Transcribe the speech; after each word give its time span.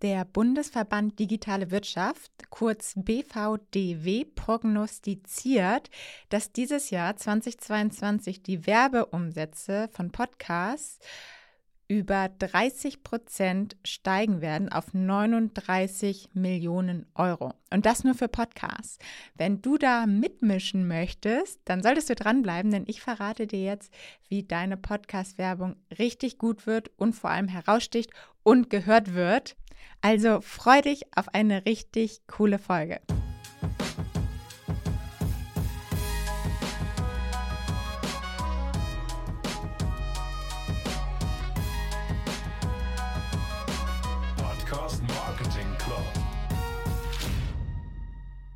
Der 0.00 0.24
Bundesverband 0.24 1.18
Digitale 1.18 1.72
Wirtschaft, 1.72 2.30
kurz 2.50 2.92
BVDW, 2.94 4.26
prognostiziert, 4.26 5.90
dass 6.28 6.52
dieses 6.52 6.90
Jahr 6.90 7.16
2022 7.16 8.44
die 8.44 8.64
Werbeumsätze 8.64 9.88
von 9.90 10.12
Podcasts 10.12 11.00
über 11.88 12.28
30 12.38 13.02
Prozent 13.02 13.76
steigen 13.82 14.42
werden 14.42 14.70
auf 14.70 14.92
39 14.92 16.28
Millionen 16.34 17.06
Euro. 17.14 17.54
Und 17.70 17.86
das 17.86 18.04
nur 18.04 18.14
für 18.14 18.28
Podcasts. 18.28 18.98
Wenn 19.34 19.62
du 19.62 19.78
da 19.78 20.06
mitmischen 20.06 20.86
möchtest, 20.86 21.60
dann 21.64 21.82
solltest 21.82 22.10
du 22.10 22.14
dranbleiben, 22.14 22.70
denn 22.70 22.84
ich 22.86 23.00
verrate 23.00 23.46
dir 23.46 23.62
jetzt, 23.62 23.92
wie 24.28 24.42
deine 24.42 24.76
Podcast-Werbung 24.76 25.76
richtig 25.98 26.36
gut 26.36 26.66
wird 26.66 26.90
und 26.96 27.14
vor 27.14 27.30
allem 27.30 27.48
heraussticht 27.48 28.10
und 28.42 28.68
gehört 28.68 29.14
wird. 29.14 29.56
Also 30.02 30.42
freu 30.42 30.82
dich 30.82 31.06
auf 31.16 31.34
eine 31.34 31.64
richtig 31.64 32.20
coole 32.26 32.58
Folge. 32.58 33.00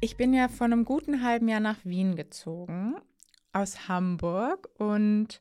Ich 0.00 0.16
bin 0.16 0.34
ja 0.34 0.48
vor 0.48 0.66
einem 0.66 0.84
guten 0.84 1.22
halben 1.22 1.48
Jahr 1.48 1.60
nach 1.60 1.78
Wien 1.84 2.16
gezogen, 2.16 2.96
aus 3.52 3.88
Hamburg. 3.88 4.68
Und 4.78 5.40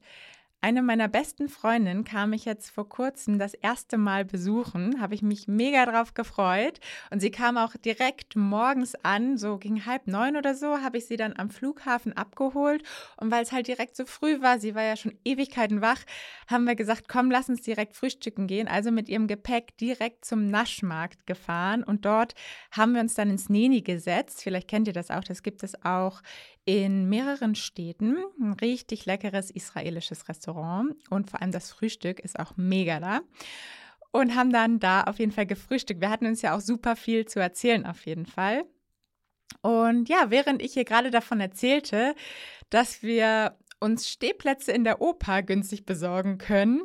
eine 0.63 0.83
meiner 0.83 1.07
besten 1.07 1.49
Freundinnen 1.49 2.03
kam 2.03 2.33
ich 2.33 2.45
jetzt 2.45 2.69
vor 2.69 2.87
kurzem 2.87 3.39
das 3.39 3.55
erste 3.55 3.97
Mal 3.97 4.25
besuchen, 4.25 5.01
habe 5.01 5.15
ich 5.15 5.23
mich 5.23 5.47
mega 5.47 5.87
drauf 5.87 6.13
gefreut. 6.13 6.79
Und 7.09 7.19
sie 7.19 7.31
kam 7.31 7.57
auch 7.57 7.75
direkt 7.75 8.35
morgens 8.35 8.93
an, 9.03 9.39
so 9.39 9.57
gegen 9.57 9.87
halb 9.87 10.05
neun 10.05 10.37
oder 10.37 10.53
so, 10.53 10.77
habe 10.81 10.99
ich 10.99 11.07
sie 11.07 11.17
dann 11.17 11.33
am 11.35 11.49
Flughafen 11.49 12.13
abgeholt. 12.13 12.83
Und 13.17 13.31
weil 13.31 13.41
es 13.41 13.51
halt 13.51 13.67
direkt 13.67 13.95
so 13.95 14.05
früh 14.05 14.39
war, 14.41 14.59
sie 14.59 14.75
war 14.75 14.83
ja 14.83 14.95
schon 14.95 15.17
Ewigkeiten 15.25 15.81
wach, 15.81 16.01
haben 16.45 16.65
wir 16.65 16.75
gesagt, 16.75 17.07
komm, 17.07 17.31
lass 17.31 17.49
uns 17.49 17.63
direkt 17.63 17.95
frühstücken 17.95 18.45
gehen, 18.45 18.67
also 18.67 18.91
mit 18.91 19.09
ihrem 19.09 19.25
Gepäck 19.25 19.75
direkt 19.77 20.25
zum 20.25 20.45
Naschmarkt 20.45 21.25
gefahren. 21.25 21.83
Und 21.83 22.05
dort 22.05 22.35
haben 22.69 22.93
wir 22.93 23.01
uns 23.01 23.15
dann 23.15 23.31
ins 23.31 23.49
Neni 23.49 23.81
gesetzt, 23.81 24.43
vielleicht 24.43 24.67
kennt 24.67 24.87
ihr 24.87 24.93
das 24.93 25.09
auch, 25.09 25.23
das 25.23 25.41
gibt 25.41 25.63
es 25.63 25.83
auch 25.83 26.21
in 26.65 27.09
mehreren 27.09 27.55
Städten, 27.55 28.17
ein 28.39 28.53
richtig 28.53 29.05
leckeres 29.05 29.49
israelisches 29.49 30.29
Restaurant 30.29 30.50
Restaurant 30.51 30.95
und 31.09 31.29
vor 31.29 31.41
allem 31.41 31.51
das 31.51 31.71
Frühstück 31.71 32.19
ist 32.19 32.39
auch 32.39 32.53
mega 32.57 32.99
da. 32.99 33.21
Und 34.11 34.35
haben 34.35 34.51
dann 34.51 34.79
da 34.79 35.03
auf 35.03 35.19
jeden 35.19 35.31
Fall 35.31 35.45
gefrühstückt. 35.45 36.01
Wir 36.01 36.09
hatten 36.09 36.25
uns 36.25 36.41
ja 36.41 36.55
auch 36.55 36.59
super 36.59 36.97
viel 36.97 37.25
zu 37.25 37.39
erzählen, 37.39 37.85
auf 37.85 38.05
jeden 38.05 38.25
Fall. 38.25 38.65
Und 39.61 40.09
ja, 40.09 40.29
während 40.29 40.61
ich 40.61 40.73
hier 40.73 40.83
gerade 40.83 41.11
davon 41.11 41.39
erzählte, 41.39 42.13
dass 42.69 43.03
wir 43.03 43.57
uns 43.79 44.09
Stehplätze 44.09 44.73
in 44.73 44.83
der 44.83 45.01
Oper 45.01 45.43
günstig 45.43 45.85
besorgen 45.85 46.37
können, 46.37 46.81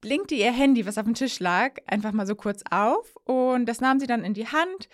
blinkte 0.00 0.34
ihr 0.34 0.52
Handy, 0.52 0.86
was 0.86 0.98
auf 0.98 1.04
dem 1.04 1.14
Tisch 1.14 1.40
lag, 1.40 1.76
einfach 1.86 2.12
mal 2.12 2.26
so 2.26 2.34
kurz 2.34 2.62
auf 2.70 3.16
und 3.24 3.66
das 3.66 3.80
nahm 3.80 4.00
sie 4.00 4.06
dann 4.06 4.24
in 4.24 4.34
die 4.34 4.48
Hand 4.48 4.88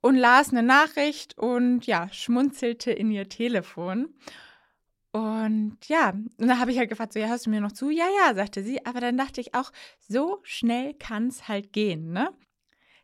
und 0.00 0.16
las 0.16 0.50
eine 0.50 0.62
Nachricht 0.62 1.36
und 1.38 1.86
ja, 1.86 2.08
schmunzelte 2.12 2.90
in 2.92 3.10
ihr 3.10 3.28
Telefon. 3.28 4.14
Und 5.14 5.78
ja, 5.86 6.08
und 6.10 6.48
da 6.48 6.58
habe 6.58 6.72
ich 6.72 6.78
halt 6.78 6.88
gefragt, 6.88 7.12
so, 7.12 7.20
ja, 7.20 7.28
hörst 7.28 7.46
du 7.46 7.50
mir 7.50 7.60
noch 7.60 7.70
zu? 7.70 7.88
Ja, 7.88 8.06
ja, 8.18 8.34
sagte 8.34 8.64
sie. 8.64 8.84
Aber 8.84 8.98
dann 9.00 9.16
dachte 9.16 9.40
ich 9.40 9.54
auch, 9.54 9.70
so 10.00 10.40
schnell 10.42 10.92
kann 10.94 11.28
es 11.28 11.46
halt 11.46 11.72
gehen, 11.72 12.10
ne? 12.10 12.36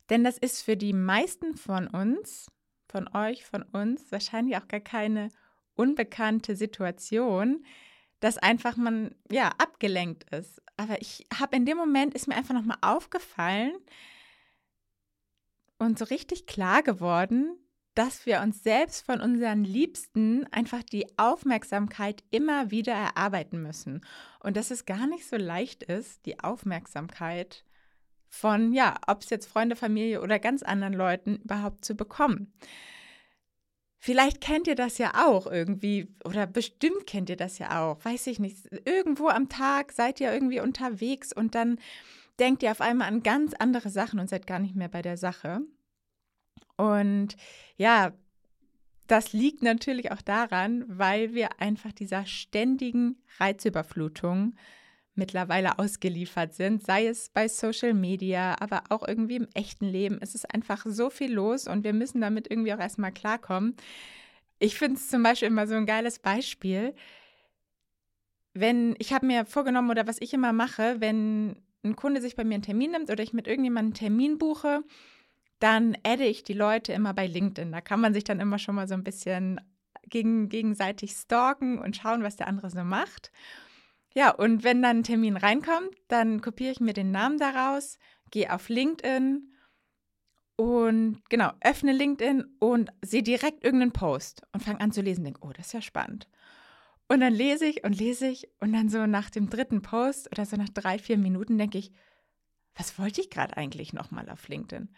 Denn 0.09 0.25
das 0.25 0.37
ist 0.37 0.63
für 0.63 0.77
die 0.77 0.93
meisten 0.93 1.55
von 1.55 1.87
uns, 1.87 2.51
von 2.89 3.09
euch, 3.15 3.45
von 3.45 3.63
uns, 3.63 4.11
wahrscheinlich 4.11 4.57
auch 4.57 4.67
gar 4.67 4.81
keine 4.81 5.29
unbekannte 5.77 6.57
Situation, 6.57 7.65
dass 8.19 8.39
einfach 8.39 8.77
man, 8.77 9.15
ja, 9.31 9.53
abgelenkt 9.59 10.29
ist. 10.35 10.61
Aber 10.77 11.01
ich 11.01 11.29
habe 11.39 11.55
in 11.55 11.65
dem 11.65 11.77
Moment, 11.77 12.15
ist 12.15 12.27
mir 12.27 12.35
einfach 12.35 12.55
nochmal 12.55 12.79
aufgefallen 12.81 13.75
und 15.79 15.97
so 15.97 16.07
richtig 16.07 16.47
klar 16.47 16.83
geworden, 16.83 17.57
dass 17.95 18.25
wir 18.25 18.41
uns 18.41 18.63
selbst 18.63 19.05
von 19.05 19.21
unseren 19.21 19.65
Liebsten 19.65 20.47
einfach 20.53 20.83
die 20.83 21.07
Aufmerksamkeit 21.19 22.23
immer 22.31 22.71
wieder 22.71 22.93
erarbeiten 22.93 23.63
müssen. 23.63 24.01
Und 24.41 24.57
dass 24.57 24.71
es 24.71 24.87
gar 24.87 25.07
nicht 25.07 25.27
so 25.29 25.37
leicht 25.37 25.83
ist, 25.83 26.25
die 26.25 26.41
Aufmerksamkeit 26.41 27.65
von, 28.29 28.73
ja, 28.73 28.97
ob 29.07 29.23
es 29.23 29.31
jetzt 29.31 29.47
Freunde, 29.47 29.75
Familie 29.75 30.23
oder 30.23 30.39
ganz 30.39 30.63
anderen 30.63 30.95
Leuten 30.95 31.41
überhaupt 31.43 31.85
zu 31.85 31.97
bekommen. 31.97 32.53
Vielleicht 33.99 34.41
kennt 34.41 34.67
ihr 34.67 34.77
das 34.77 34.97
ja 34.97 35.27
auch 35.27 35.47
irgendwie 35.47 36.15
oder 36.25 36.47
bestimmt 36.47 37.07
kennt 37.07 37.29
ihr 37.29 37.37
das 37.37 37.59
ja 37.59 37.83
auch, 37.83 38.03
weiß 38.03 38.29
ich 38.29 38.39
nicht. 38.39 38.57
Irgendwo 38.87 39.29
am 39.29 39.51
Tag 39.51 39.93
seid 39.93 40.21
ihr 40.21 40.33
irgendwie 40.33 40.61
unterwegs 40.61 41.35
und 41.35 41.55
dann 41.55 41.79
denkt 42.39 42.63
ihr 42.63 42.71
auf 42.71 42.81
einmal 42.81 43.09
an 43.09 43.23
ganz 43.23 43.53
andere 43.53 43.91
Sachen 43.91 44.19
und 44.19 44.31
seid 44.31 44.47
gar 44.47 44.59
nicht 44.59 44.75
mehr 44.75 44.89
bei 44.89 45.03
der 45.03 45.19
Sache. 45.19 45.61
Und 46.81 47.37
ja, 47.77 48.13
das 49.07 49.35
liegt 49.35 49.63
natürlich 49.63 50.13
auch 50.13 50.23
daran, 50.23 50.85
weil 50.87 51.35
wir 51.35 51.61
einfach 51.61 51.93
dieser 51.93 52.25
ständigen 52.25 53.17
Reizüberflutung 53.39 54.55
mittlerweile 55.15 55.79
ausgeliefert 55.79 56.55
sind, 56.55 56.83
sei 56.83 57.07
es 57.07 57.29
bei 57.29 57.49
Social 57.49 57.93
Media, 57.93 58.57
aber 58.61 58.85
auch 58.89 59.07
irgendwie 59.07 59.37
im 59.37 59.49
echten 59.53 59.85
Leben. 59.85 60.19
Es 60.23 60.35
ist 60.35 60.55
einfach 60.55 60.87
so 60.87 61.11
viel 61.11 61.35
los 61.35 61.67
und 61.67 61.85
wir 61.85 61.93
müssen 61.93 62.23
damit 62.23 62.51
irgendwie 62.51 62.73
auch 62.73 62.79
erstmal 62.79 63.13
klarkommen. 63.13 63.77
Ich 64.59 64.79
finde 64.79 64.95
es 64.95 65.09
zum 65.09 65.23
Beispiel 65.23 65.49
immer 65.49 65.67
so 65.67 65.75
ein 65.75 65.87
geiles 65.87 66.19
Beispiel. 66.19 66.95
Wenn 68.55 68.95
ich 68.99 69.13
habe 69.13 69.27
mir 69.27 69.45
vorgenommen 69.45 69.91
oder 69.91 70.07
was 70.07 70.17
ich 70.21 70.33
immer 70.33 70.55
mache, 70.55 71.01
wenn 71.01 71.57
ein 71.85 71.97
Kunde 71.97 72.23
sich 72.23 72.37
bei 72.37 72.45
mir 72.45 72.55
einen 72.55 72.63
Termin 72.63 72.93
nimmt 72.93 73.11
oder 73.11 73.23
ich 73.23 73.35
mit 73.35 73.47
irgendjemandem 73.47 73.91
einen 73.91 73.95
Termin 73.95 74.39
buche, 74.39 74.83
dann 75.61 75.97
adde 76.03 76.25
ich 76.25 76.43
die 76.43 76.55
Leute 76.55 76.93
immer 76.93 77.15
bei 77.15 77.27
LinkedIn. 77.27 77.71
Da 77.71 77.81
kann 77.81 78.01
man 78.01 78.13
sich 78.13 78.25
dann 78.25 78.41
immer 78.41 78.59
schon 78.59 78.75
mal 78.75 78.89
so 78.89 78.95
ein 78.95 79.05
bisschen 79.05 79.61
gegen, 80.09 80.49
gegenseitig 80.49 81.13
stalken 81.13 81.79
und 81.79 81.97
schauen, 81.97 82.23
was 82.23 82.37
der 82.37 82.49
andere 82.49 82.71
so 82.71 82.83
macht. 82.83 83.31
Ja, 84.15 84.31
und 84.31 84.65
wenn 84.65 84.83
dann 84.83 84.99
ein 84.99 85.05
Termin 85.05 85.37
reinkommt, 85.37 85.95
dann 86.09 86.41
kopiere 86.41 86.73
ich 86.73 86.81
mir 86.81 86.95
den 86.95 87.13
Namen 87.13 87.39
daraus, 87.39 87.99
gehe 88.31 88.53
auf 88.53 88.69
LinkedIn 88.69 89.53
und 90.57 91.23
genau, 91.29 91.53
öffne 91.61 91.93
LinkedIn 91.93 92.45
und 92.59 92.91
sehe 93.03 93.23
direkt 93.23 93.65
irgendeinen 93.65 93.93
Post 93.93 94.43
und 94.53 94.63
fange 94.63 94.81
an 94.81 94.93
zu 94.93 95.01
lesen. 95.01 95.25
Denke, 95.25 95.41
oh, 95.43 95.53
das 95.53 95.69
ist 95.69 95.73
ja 95.75 95.83
spannend. 95.83 96.27
Und 97.09 97.21
dann 97.21 97.33
lese 97.33 97.67
ich 97.67 97.85
und 97.85 97.99
lese 97.99 98.27
ich 98.29 98.49
und 98.61 98.73
dann 98.73 98.89
so 98.89 99.07
nach 99.07 99.31
dem 99.31 99.49
dritten 99.49 99.83
Post 99.83 100.31
oder 100.33 100.45
so 100.45 100.57
nach 100.57 100.69
drei, 100.69 100.99
vier 100.99 101.19
Minuten 101.19 101.59
denke 101.59 101.79
ich, 101.79 101.93
was 102.75 102.99
wollte 102.99 103.21
ich 103.21 103.31
gerade 103.31 103.57
eigentlich 103.57 103.93
nochmal 103.93 104.29
auf 104.31 104.49
LinkedIn? 104.49 104.89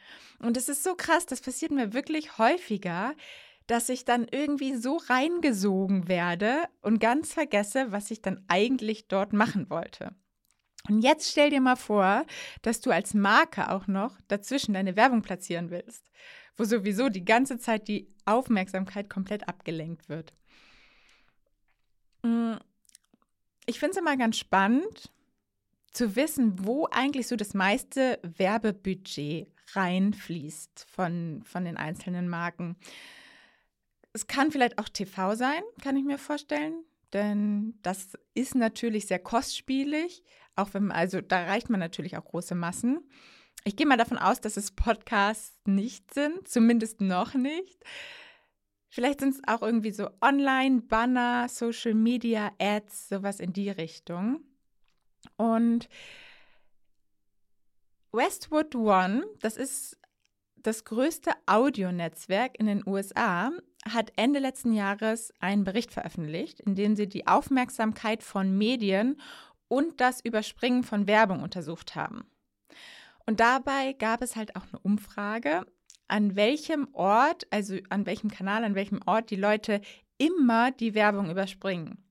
Und 0.41 0.57
es 0.57 0.69
ist 0.69 0.83
so 0.83 0.95
krass, 0.95 1.27
das 1.27 1.41
passiert 1.41 1.73
mir 1.73 1.93
wirklich 1.93 2.39
häufiger, 2.39 3.15
dass 3.67 3.89
ich 3.89 4.05
dann 4.05 4.27
irgendwie 4.31 4.75
so 4.75 4.97
reingesogen 4.97 6.09
werde 6.09 6.65
und 6.81 7.01
ganz 7.01 7.33
vergesse, 7.33 7.93
was 7.93 8.11
ich 8.11 8.23
dann 8.23 8.45
eigentlich 8.49 9.09
dort 9.09 9.33
machen 9.33 9.71
wollte. 9.71 10.15
Und 10.89 11.03
jetzt 11.03 11.31
stell 11.31 11.51
dir 11.51 11.61
mal 11.61 11.77
vor, 11.77 12.27
dass 12.63 12.81
du 12.81 12.91
als 12.91 13.15
Marke 13.15 13.71
auch 13.71 13.87
noch 13.87 14.21
dazwischen 14.27 14.75
deine 14.75 14.97
Werbung 14.97 15.23
platzieren 15.23 15.71
willst, 15.71 16.11
wo 16.57 16.65
sowieso 16.65 17.09
die 17.09 17.25
ganze 17.25 17.59
Zeit 17.59 17.87
die 17.87 18.09
Aufmerksamkeit 18.25 19.09
komplett 19.09 19.49
abgelenkt 19.49 20.09
wird. 20.09 20.33
Hm, 22.25 22.59
ich 23.67 23.79
finde 23.79 23.93
es 23.93 23.97
immer 23.99 24.17
ganz 24.17 24.39
spannend, 24.39 25.13
zu 25.93 26.17
wissen, 26.17 26.65
wo 26.65 26.89
eigentlich 26.91 27.29
so 27.29 27.37
das 27.37 27.55
meiste 27.55 28.19
Werbebudget 28.23 29.49
reinfließt 29.75 30.87
von, 30.89 31.43
von 31.45 31.65
den 31.65 31.77
einzelnen 31.77 32.29
Marken. 32.29 32.77
Es 34.13 34.27
kann 34.27 34.51
vielleicht 34.51 34.79
auch 34.79 34.89
TV 34.89 35.35
sein, 35.35 35.63
kann 35.83 35.97
ich 35.97 36.05
mir 36.05 36.19
vorstellen, 36.19 36.85
denn 37.13 37.79
das 37.83 38.19
ist 38.35 38.55
natürlich 38.55 39.07
sehr 39.07 39.19
kostspielig, 39.19 40.23
auch 40.57 40.75
wenn 40.75 40.91
also 40.93 41.21
da 41.21 41.45
reicht 41.45 41.71
man 41.71 41.81
natürlich 41.81 42.17
auch 42.17 42.25
große 42.25 42.55
Massen. 42.55 43.01
Ich 43.65 43.77
gehe 43.77 43.87
mal 43.87 43.97
davon 43.97 44.19
aus, 44.19 44.41
dass 44.41 44.57
es 44.57 44.73
Podcasts 44.73 45.57
nicht 45.67 46.13
sind, 46.13 46.49
zumindest 46.49 47.01
noch 47.01 47.35
nicht. 47.35 47.83
Vielleicht 48.89 49.21
sind 49.21 49.35
es 49.35 49.41
auch 49.47 49.63
irgendwie 49.63 49.93
so 49.93 50.11
Online-Banner, 50.21 51.49
Social 51.49 51.95
Media, 51.95 52.53
Ads, 52.59 53.09
sowas 53.09 53.41
in 53.41 53.53
die 53.55 53.71
Richtung. 53.71 54.41
Und 55.37 55.89
Westwood 58.13 58.75
One, 58.75 59.25
das 59.41 59.57
ist 59.57 59.99
das 60.57 60.85
größte 60.85 61.33
Audionetzwerk 61.47 62.59
in 62.59 62.67
den 62.67 62.87
USA, 62.87 63.51
hat 63.89 64.13
Ende 64.17 64.39
letzten 64.39 64.73
Jahres 64.73 65.33
einen 65.41 65.65
Bericht 65.65 65.93
veröffentlicht, 65.93 66.61
in 66.61 66.75
dem 66.75 66.95
sie 66.95 67.09
die 67.09 67.27
Aufmerksamkeit 67.27 68.23
von 68.23 68.57
Medien 68.57 69.21
und 69.69 70.01
das 70.01 70.21
Überspringen 70.21 70.85
von 70.85 71.07
Werbung 71.07 71.43
untersucht 71.43 71.97
haben. 71.97 72.25
Und 73.27 73.41
dabei 73.41 73.95
gab 73.95 74.23
es 74.23 74.37
halt 74.37 74.55
auch 74.57 74.67
eine 74.71 74.79
Umfrage, 74.81 75.67
an 76.07 76.37
welchem 76.37 76.89
Ort, 76.93 77.47
also 77.51 77.79
an 77.89 78.07
welchem 78.07 78.31
Kanal, 78.31 78.65
an 78.65 78.75
welchem 78.75 79.01
Ort 79.07 79.31
die 79.31 79.37
Leute 79.37 79.81
immer 80.19 80.71
die 80.71 80.95
Werbung 80.95 81.31
überspringen 81.31 82.05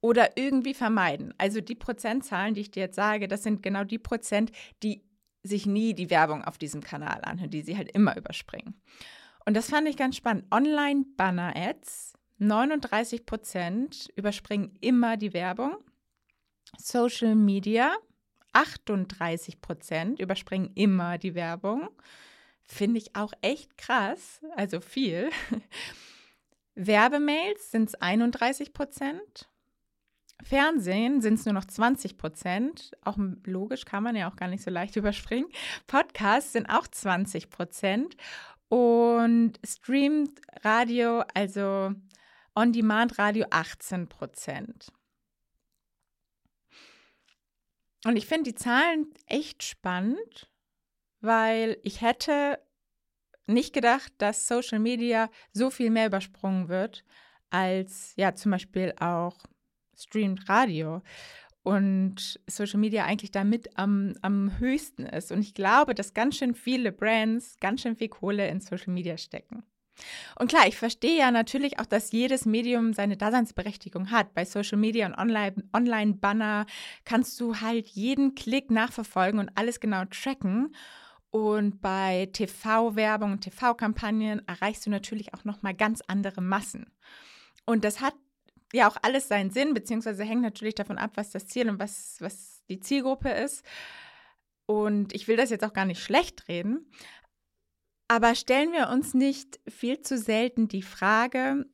oder 0.00 0.36
irgendwie 0.36 0.74
vermeiden. 0.74 1.34
Also 1.38 1.60
die 1.60 1.74
Prozentzahlen, 1.74 2.54
die 2.54 2.62
ich 2.62 2.70
dir 2.70 2.84
jetzt 2.84 2.96
sage, 2.96 3.28
das 3.28 3.42
sind 3.42 3.62
genau 3.62 3.84
die 3.84 3.98
Prozent, 3.98 4.52
die 4.82 5.02
sich 5.42 5.66
nie 5.66 5.94
die 5.94 6.10
Werbung 6.10 6.44
auf 6.44 6.58
diesem 6.58 6.82
Kanal 6.82 7.20
anhören, 7.22 7.50
die 7.50 7.62
sie 7.62 7.76
halt 7.76 7.90
immer 7.92 8.16
überspringen. 8.16 8.80
Und 9.44 9.54
das 9.54 9.70
fand 9.70 9.88
ich 9.88 9.96
ganz 9.96 10.16
spannend. 10.16 10.44
Online-Banner-Ads, 10.50 12.14
39 12.38 13.24
Prozent 13.26 14.10
überspringen 14.16 14.76
immer 14.80 15.16
die 15.16 15.32
Werbung. 15.32 15.76
Social 16.78 17.34
Media, 17.34 17.96
38 18.52 19.60
Prozent 19.60 20.20
überspringen 20.20 20.72
immer 20.74 21.18
die 21.18 21.34
Werbung. 21.34 21.88
Finde 22.64 22.98
ich 22.98 23.14
auch 23.14 23.32
echt 23.40 23.78
krass, 23.78 24.40
also 24.56 24.80
viel. 24.80 25.30
Werbemails 26.74 27.70
sind 27.70 27.88
es 27.88 27.94
31 27.94 28.72
Prozent. 28.72 29.48
Fernsehen 30.42 31.22
sind 31.22 31.34
es 31.34 31.44
nur 31.44 31.54
noch 31.54 31.64
20 31.64 32.18
Prozent. 32.18 32.92
Auch 33.02 33.16
logisch 33.44 33.84
kann 33.84 34.02
man 34.02 34.16
ja 34.16 34.30
auch 34.30 34.36
gar 34.36 34.48
nicht 34.48 34.62
so 34.62 34.70
leicht 34.70 34.96
überspringen. 34.96 35.48
Podcasts 35.86 36.52
sind 36.52 36.68
auch 36.68 36.86
20 36.86 37.50
Prozent. 37.50 38.16
Und 38.68 39.54
Streamed 39.64 40.40
Radio, 40.62 41.22
also 41.34 41.92
On-Demand-Radio, 42.54 43.46
18 43.50 44.08
Prozent. 44.08 44.92
Und 48.04 48.16
ich 48.16 48.26
finde 48.26 48.50
die 48.50 48.54
Zahlen 48.54 49.12
echt 49.26 49.62
spannend, 49.62 50.50
weil 51.20 51.78
ich 51.82 52.02
hätte 52.02 52.58
nicht 53.46 53.72
gedacht, 53.72 54.12
dass 54.18 54.48
Social 54.48 54.78
Media 54.78 55.30
so 55.52 55.70
viel 55.70 55.90
mehr 55.90 56.06
übersprungen 56.06 56.68
wird 56.68 57.04
als 57.50 58.12
ja 58.16 58.34
zum 58.34 58.52
Beispiel 58.52 58.92
auch 58.98 59.36
Streamed 59.96 60.48
Radio 60.48 61.02
und 61.62 62.38
Social 62.46 62.78
Media 62.78 63.04
eigentlich 63.04 63.32
damit 63.32 63.76
am, 63.76 64.14
am 64.22 64.58
höchsten 64.58 65.04
ist. 65.04 65.32
Und 65.32 65.40
ich 65.40 65.52
glaube, 65.52 65.94
dass 65.94 66.14
ganz 66.14 66.36
schön 66.36 66.54
viele 66.54 66.92
Brands 66.92 67.56
ganz 67.58 67.82
schön 67.82 67.96
viel 67.96 68.08
Kohle 68.08 68.48
in 68.48 68.60
Social 68.60 68.92
Media 68.92 69.18
stecken. 69.18 69.64
Und 70.38 70.48
klar, 70.48 70.68
ich 70.68 70.76
verstehe 70.76 71.18
ja 71.18 71.30
natürlich 71.30 71.80
auch, 71.80 71.86
dass 71.86 72.12
jedes 72.12 72.44
Medium 72.44 72.92
seine 72.92 73.16
Daseinsberechtigung 73.16 74.10
hat. 74.10 74.34
Bei 74.34 74.44
Social 74.44 74.78
Media 74.78 75.06
und 75.06 75.16
Online-Banner 75.16 76.66
kannst 77.04 77.40
du 77.40 77.56
halt 77.56 77.88
jeden 77.88 78.34
Klick 78.34 78.70
nachverfolgen 78.70 79.40
und 79.40 79.50
alles 79.56 79.80
genau 79.80 80.04
tracken. 80.04 80.74
Und 81.30 81.80
bei 81.80 82.28
TV-Werbung 82.32 83.32
und 83.32 83.40
TV-Kampagnen 83.40 84.46
erreichst 84.46 84.86
du 84.86 84.90
natürlich 84.90 85.34
auch 85.34 85.44
nochmal 85.44 85.74
ganz 85.74 86.00
andere 86.06 86.40
Massen. 86.40 86.92
Und 87.64 87.84
das 87.84 88.00
hat 88.00 88.14
ja 88.72 88.88
auch 88.88 88.96
alles 89.02 89.28
seinen 89.28 89.50
Sinn, 89.50 89.74
beziehungsweise 89.74 90.24
hängt 90.24 90.42
natürlich 90.42 90.74
davon 90.74 90.98
ab, 90.98 91.12
was 91.14 91.30
das 91.30 91.46
Ziel 91.46 91.68
und 91.68 91.78
was, 91.78 92.16
was 92.20 92.62
die 92.68 92.80
Zielgruppe 92.80 93.30
ist. 93.30 93.64
Und 94.66 95.14
ich 95.14 95.28
will 95.28 95.36
das 95.36 95.50
jetzt 95.50 95.64
auch 95.64 95.72
gar 95.72 95.84
nicht 95.84 96.02
schlecht 96.02 96.48
reden. 96.48 96.90
Aber 98.08 98.34
stellen 98.34 98.72
wir 98.72 98.88
uns 98.88 99.14
nicht 99.14 99.60
viel 99.68 100.00
zu 100.00 100.18
selten 100.18 100.68
die 100.68 100.82
Frage, 100.82 101.66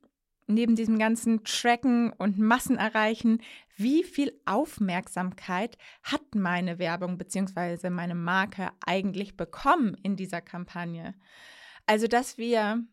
neben 0.47 0.75
diesem 0.75 0.99
ganzen 0.99 1.43
Tracken 1.43 2.11
und 2.11 2.39
Massen 2.39 2.77
erreichen, 2.77 3.41
wie 3.75 4.03
viel 4.03 4.39
Aufmerksamkeit 4.45 5.77
hat 6.03 6.35
meine 6.35 6.79
Werbung 6.79 7.17
bzw. 7.17 7.89
meine 7.89 8.15
Marke 8.15 8.69
eigentlich 8.85 9.35
bekommen 9.35 9.95
in 10.03 10.15
dieser 10.15 10.41
Kampagne? 10.41 11.15
Also, 11.85 12.07
dass 12.07 12.37
wir 12.37 12.83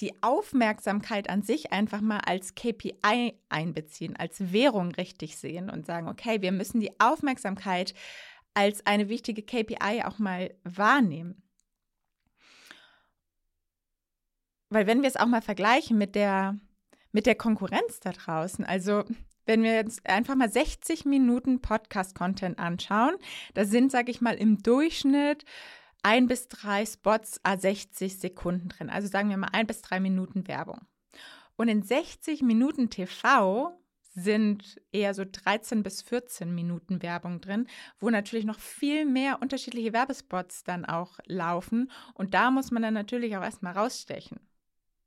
die 0.00 0.22
Aufmerksamkeit 0.22 1.30
an 1.30 1.42
sich 1.42 1.72
einfach 1.72 2.00
mal 2.00 2.20
als 2.20 2.54
KPI 2.54 3.34
einbeziehen, 3.48 4.16
als 4.16 4.52
Währung 4.52 4.92
richtig 4.92 5.36
sehen 5.36 5.70
und 5.70 5.86
sagen, 5.86 6.08
okay, 6.08 6.42
wir 6.42 6.52
müssen 6.52 6.80
die 6.80 7.00
Aufmerksamkeit 7.00 7.94
als 8.54 8.84
eine 8.86 9.08
wichtige 9.08 9.42
KPI 9.42 10.02
auch 10.04 10.18
mal 10.18 10.54
wahrnehmen. 10.64 11.42
Weil 14.68 14.86
wenn 14.86 15.02
wir 15.02 15.08
es 15.08 15.16
auch 15.16 15.26
mal 15.26 15.42
vergleichen 15.42 15.96
mit 15.96 16.14
der, 16.14 16.58
mit 17.12 17.26
der 17.26 17.34
Konkurrenz 17.34 18.00
da 18.00 18.12
draußen, 18.12 18.64
also 18.64 19.04
wenn 19.46 19.62
wir 19.62 19.74
jetzt 19.74 20.06
einfach 20.08 20.34
mal 20.34 20.50
60 20.50 21.04
Minuten 21.04 21.60
Podcast-Content 21.62 22.58
anschauen, 22.58 23.14
da 23.54 23.64
sind, 23.64 23.92
sage 23.92 24.10
ich 24.10 24.20
mal, 24.20 24.34
im 24.34 24.58
Durchschnitt 24.62 25.44
ein 26.06 26.28
bis 26.28 26.46
drei 26.46 26.86
Spots 26.86 27.40
a 27.42 27.58
60 27.58 28.18
Sekunden 28.18 28.68
drin. 28.68 28.90
Also 28.90 29.08
sagen 29.08 29.28
wir 29.28 29.36
mal 29.36 29.48
ein 29.52 29.66
bis 29.66 29.82
drei 29.82 29.98
Minuten 29.98 30.46
Werbung. 30.46 30.86
Und 31.56 31.66
in 31.66 31.82
60 31.82 32.42
Minuten 32.42 32.90
TV 32.90 33.76
sind 34.14 34.80
eher 34.92 35.14
so 35.14 35.24
13 35.30 35.82
bis 35.82 36.02
14 36.02 36.54
Minuten 36.54 37.02
Werbung 37.02 37.40
drin, 37.40 37.66
wo 37.98 38.08
natürlich 38.08 38.44
noch 38.44 38.60
viel 38.60 39.04
mehr 39.04 39.42
unterschiedliche 39.42 39.92
Werbespots 39.92 40.62
dann 40.62 40.84
auch 40.84 41.18
laufen. 41.26 41.90
Und 42.14 42.34
da 42.34 42.52
muss 42.52 42.70
man 42.70 42.84
dann 42.84 42.94
natürlich 42.94 43.36
auch 43.36 43.42
erstmal 43.42 43.72
rausstechen. 43.72 44.38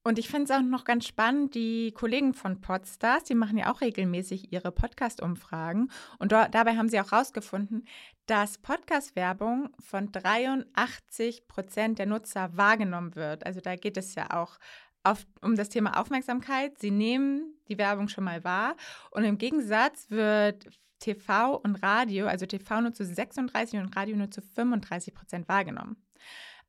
Und 0.03 0.17
ich 0.17 0.29
finde 0.29 0.45
es 0.45 0.51
auch 0.51 0.61
noch 0.61 0.85
ganz 0.85 1.05
spannend, 1.05 1.55
die 1.55 1.91
Kollegen 1.91 2.33
von 2.33 2.61
Podstars, 2.61 3.25
die 3.25 3.35
machen 3.35 3.57
ja 3.57 3.71
auch 3.71 3.81
regelmäßig 3.81 4.53
ihre 4.53 4.71
Podcast-Umfragen. 4.71 5.91
Und 6.19 6.31
dabei 6.31 6.77
haben 6.77 6.87
sie 6.87 6.99
auch 7.01 7.11
herausgefunden, 7.11 7.85
dass 8.25 8.57
Podcast-Werbung 8.59 9.69
von 9.79 10.11
83 10.11 11.47
Prozent 11.47 11.99
der 11.99 12.05
Nutzer 12.05 12.55
wahrgenommen 12.55 13.15
wird. 13.15 13.45
Also 13.45 13.59
da 13.59 13.75
geht 13.75 13.97
es 13.97 14.15
ja 14.15 14.39
auch 14.39 14.57
auf, 15.03 15.25
um 15.41 15.55
das 15.55 15.69
Thema 15.69 15.99
Aufmerksamkeit. 15.99 16.79
Sie 16.79 16.91
nehmen 16.91 17.55
die 17.67 17.77
Werbung 17.77 18.07
schon 18.07 18.23
mal 18.23 18.43
wahr. 18.43 18.75
Und 19.11 19.25
im 19.25 19.37
Gegensatz 19.37 20.09
wird 20.09 20.65
TV 20.99 21.55
und 21.55 21.75
Radio, 21.83 22.27
also 22.27 22.45
TV 22.45 22.81
nur 22.81 22.93
zu 22.93 23.05
36 23.05 23.79
und 23.79 23.95
Radio 23.95 24.15
nur 24.15 24.31
zu 24.31 24.41
35 24.41 25.13
Prozent 25.13 25.47
wahrgenommen. 25.47 25.97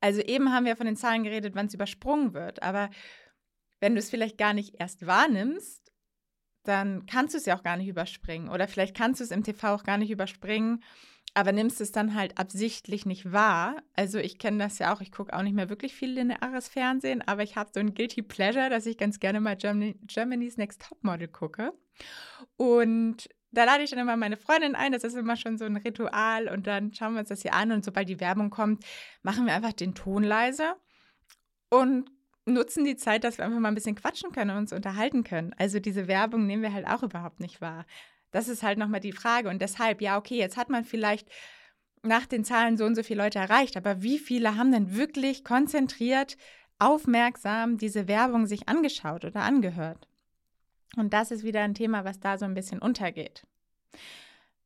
Also 0.01 0.21
eben 0.21 0.51
haben 0.51 0.65
wir 0.65 0.75
von 0.75 0.87
den 0.87 0.97
Zahlen 0.97 1.23
geredet, 1.23 1.55
wann 1.55 1.67
es 1.67 1.73
übersprungen 1.73 2.33
wird. 2.33 2.61
Aber 2.63 2.89
wenn 3.79 3.93
du 3.93 3.99
es 3.99 4.09
vielleicht 4.09 4.37
gar 4.37 4.53
nicht 4.53 4.75
erst 4.79 5.07
wahrnimmst, 5.07 5.91
dann 6.63 7.05
kannst 7.05 7.33
du 7.33 7.37
es 7.37 7.45
ja 7.45 7.57
auch 7.57 7.63
gar 7.63 7.77
nicht 7.77 7.87
überspringen. 7.87 8.49
Oder 8.49 8.67
vielleicht 8.67 8.95
kannst 8.95 9.19
du 9.19 9.23
es 9.23 9.31
im 9.31 9.43
TV 9.43 9.73
auch 9.73 9.83
gar 9.83 9.97
nicht 9.97 10.11
überspringen, 10.11 10.83
aber 11.33 11.51
nimmst 11.51 11.81
es 11.81 11.91
dann 11.91 12.13
halt 12.15 12.37
absichtlich 12.37 13.05
nicht 13.05 13.31
wahr. 13.31 13.81
Also 13.95 14.19
ich 14.19 14.37
kenne 14.37 14.57
das 14.59 14.79
ja 14.79 14.93
auch, 14.93 15.01
ich 15.01 15.11
gucke 15.11 15.33
auch 15.33 15.41
nicht 15.41 15.55
mehr 15.55 15.69
wirklich 15.69 15.95
viel 15.95 16.11
lineares 16.11 16.67
Fernsehen, 16.67 17.21
aber 17.25 17.43
ich 17.43 17.55
habe 17.55 17.71
so 17.73 17.79
ein 17.79 17.93
Guilty 17.93 18.21
Pleasure, 18.21 18.69
dass 18.69 18.85
ich 18.85 18.97
ganz 18.97 19.19
gerne 19.19 19.39
mal 19.39 19.55
Germany, 19.55 19.97
Germany's 20.03 20.57
Next 20.57 20.81
Topmodel 20.81 21.27
gucke. 21.27 21.73
Und 22.57 23.29
da 23.51 23.65
lade 23.65 23.83
ich 23.83 23.89
dann 23.89 23.99
immer 23.99 24.15
meine 24.17 24.37
Freundin 24.37 24.75
ein, 24.75 24.91
das 24.91 25.03
ist 25.03 25.15
immer 25.15 25.35
schon 25.35 25.57
so 25.57 25.65
ein 25.65 25.77
Ritual 25.77 26.47
und 26.47 26.67
dann 26.67 26.93
schauen 26.93 27.13
wir 27.13 27.19
uns 27.19 27.29
das 27.29 27.41
hier 27.41 27.53
an 27.53 27.71
und 27.71 27.83
sobald 27.83 28.07
die 28.07 28.19
Werbung 28.19 28.49
kommt, 28.49 28.85
machen 29.23 29.45
wir 29.45 29.53
einfach 29.53 29.73
den 29.73 29.93
Ton 29.93 30.23
leise 30.23 30.75
und 31.69 32.09
nutzen 32.45 32.85
die 32.85 32.95
Zeit, 32.95 33.23
dass 33.23 33.37
wir 33.37 33.45
einfach 33.45 33.59
mal 33.59 33.67
ein 33.67 33.75
bisschen 33.75 33.95
quatschen 33.95 34.31
können 34.31 34.51
und 34.51 34.57
uns 34.57 34.73
unterhalten 34.73 35.23
können. 35.23 35.53
Also 35.57 35.79
diese 35.79 36.07
Werbung 36.07 36.47
nehmen 36.47 36.63
wir 36.63 36.73
halt 36.73 36.87
auch 36.87 37.03
überhaupt 37.03 37.39
nicht 37.39 37.61
wahr. 37.61 37.85
Das 38.31 38.47
ist 38.47 38.63
halt 38.63 38.77
nochmal 38.77 38.99
die 38.99 39.11
Frage. 39.11 39.49
Und 39.49 39.61
deshalb, 39.61 40.01
ja, 40.01 40.17
okay, 40.17 40.37
jetzt 40.37 40.57
hat 40.57 40.69
man 40.69 40.83
vielleicht 40.83 41.29
nach 42.03 42.25
den 42.25 42.43
Zahlen 42.43 42.77
so 42.77 42.85
und 42.85 42.95
so 42.95 43.03
viele 43.03 43.23
Leute 43.23 43.39
erreicht, 43.39 43.77
aber 43.77 44.01
wie 44.01 44.17
viele 44.17 44.55
haben 44.57 44.71
denn 44.71 44.95
wirklich 44.95 45.43
konzentriert, 45.43 46.35
aufmerksam 46.79 47.77
diese 47.77 48.07
Werbung 48.07 48.47
sich 48.47 48.67
angeschaut 48.67 49.23
oder 49.23 49.41
angehört? 49.41 50.07
Und 50.97 51.13
das 51.13 51.31
ist 51.31 51.43
wieder 51.43 51.61
ein 51.61 51.73
Thema, 51.73 52.03
was 52.03 52.19
da 52.19 52.37
so 52.37 52.45
ein 52.45 52.53
bisschen 52.53 52.79
untergeht. 52.79 53.45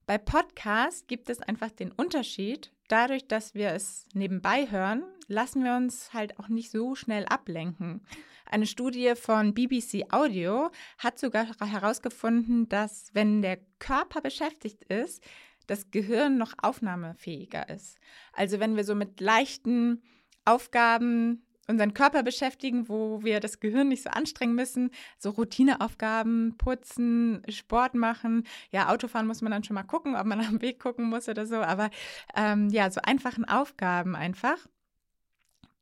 Bei 0.07 0.17
Podcasts 0.17 1.07
gibt 1.07 1.29
es 1.29 1.41
einfach 1.41 1.71
den 1.71 1.91
Unterschied, 1.91 2.71
dadurch, 2.87 3.27
dass 3.27 3.55
wir 3.55 3.71
es 3.71 4.07
nebenbei 4.13 4.69
hören, 4.69 5.03
lassen 5.27 5.63
wir 5.63 5.75
uns 5.75 6.13
halt 6.13 6.39
auch 6.39 6.47
nicht 6.47 6.69
so 6.69 6.93
schnell 6.95 7.25
ablenken. 7.25 8.05
Eine 8.45 8.67
Studie 8.67 9.13
von 9.15 9.55
BBC 9.55 10.13
Audio 10.13 10.69
hat 10.99 11.17
sogar 11.17 11.47
herausgefunden, 11.59 12.69
dass 12.69 13.09
wenn 13.13 13.41
der 13.41 13.57
Körper 13.79 14.21
beschäftigt 14.21 14.83
ist, 14.83 15.23
das 15.65 15.89
Gehirn 15.89 16.37
noch 16.37 16.53
aufnahmefähiger 16.61 17.69
ist. 17.69 17.97
Also 18.33 18.59
wenn 18.59 18.75
wir 18.75 18.83
so 18.83 18.93
mit 18.93 19.19
leichten 19.19 20.03
Aufgaben 20.45 21.44
unseren 21.67 21.93
Körper 21.93 22.23
beschäftigen, 22.23 22.89
wo 22.89 23.23
wir 23.23 23.39
das 23.39 23.59
Gehirn 23.59 23.89
nicht 23.89 24.03
so 24.03 24.09
anstrengen 24.09 24.55
müssen. 24.55 24.91
So 25.17 25.31
Routineaufgaben, 25.31 26.55
putzen, 26.57 27.43
Sport 27.49 27.95
machen. 27.95 28.45
Ja, 28.71 28.89
Autofahren 28.89 29.27
muss 29.27 29.41
man 29.41 29.51
dann 29.51 29.63
schon 29.63 29.75
mal 29.75 29.83
gucken, 29.83 30.15
ob 30.15 30.25
man 30.25 30.41
am 30.45 30.61
Weg 30.61 30.79
gucken 30.79 31.05
muss 31.05 31.29
oder 31.29 31.45
so. 31.45 31.57
Aber 31.57 31.89
ähm, 32.35 32.69
ja, 32.69 32.89
so 32.89 33.01
einfachen 33.03 33.45
Aufgaben 33.45 34.15
einfach. 34.15 34.57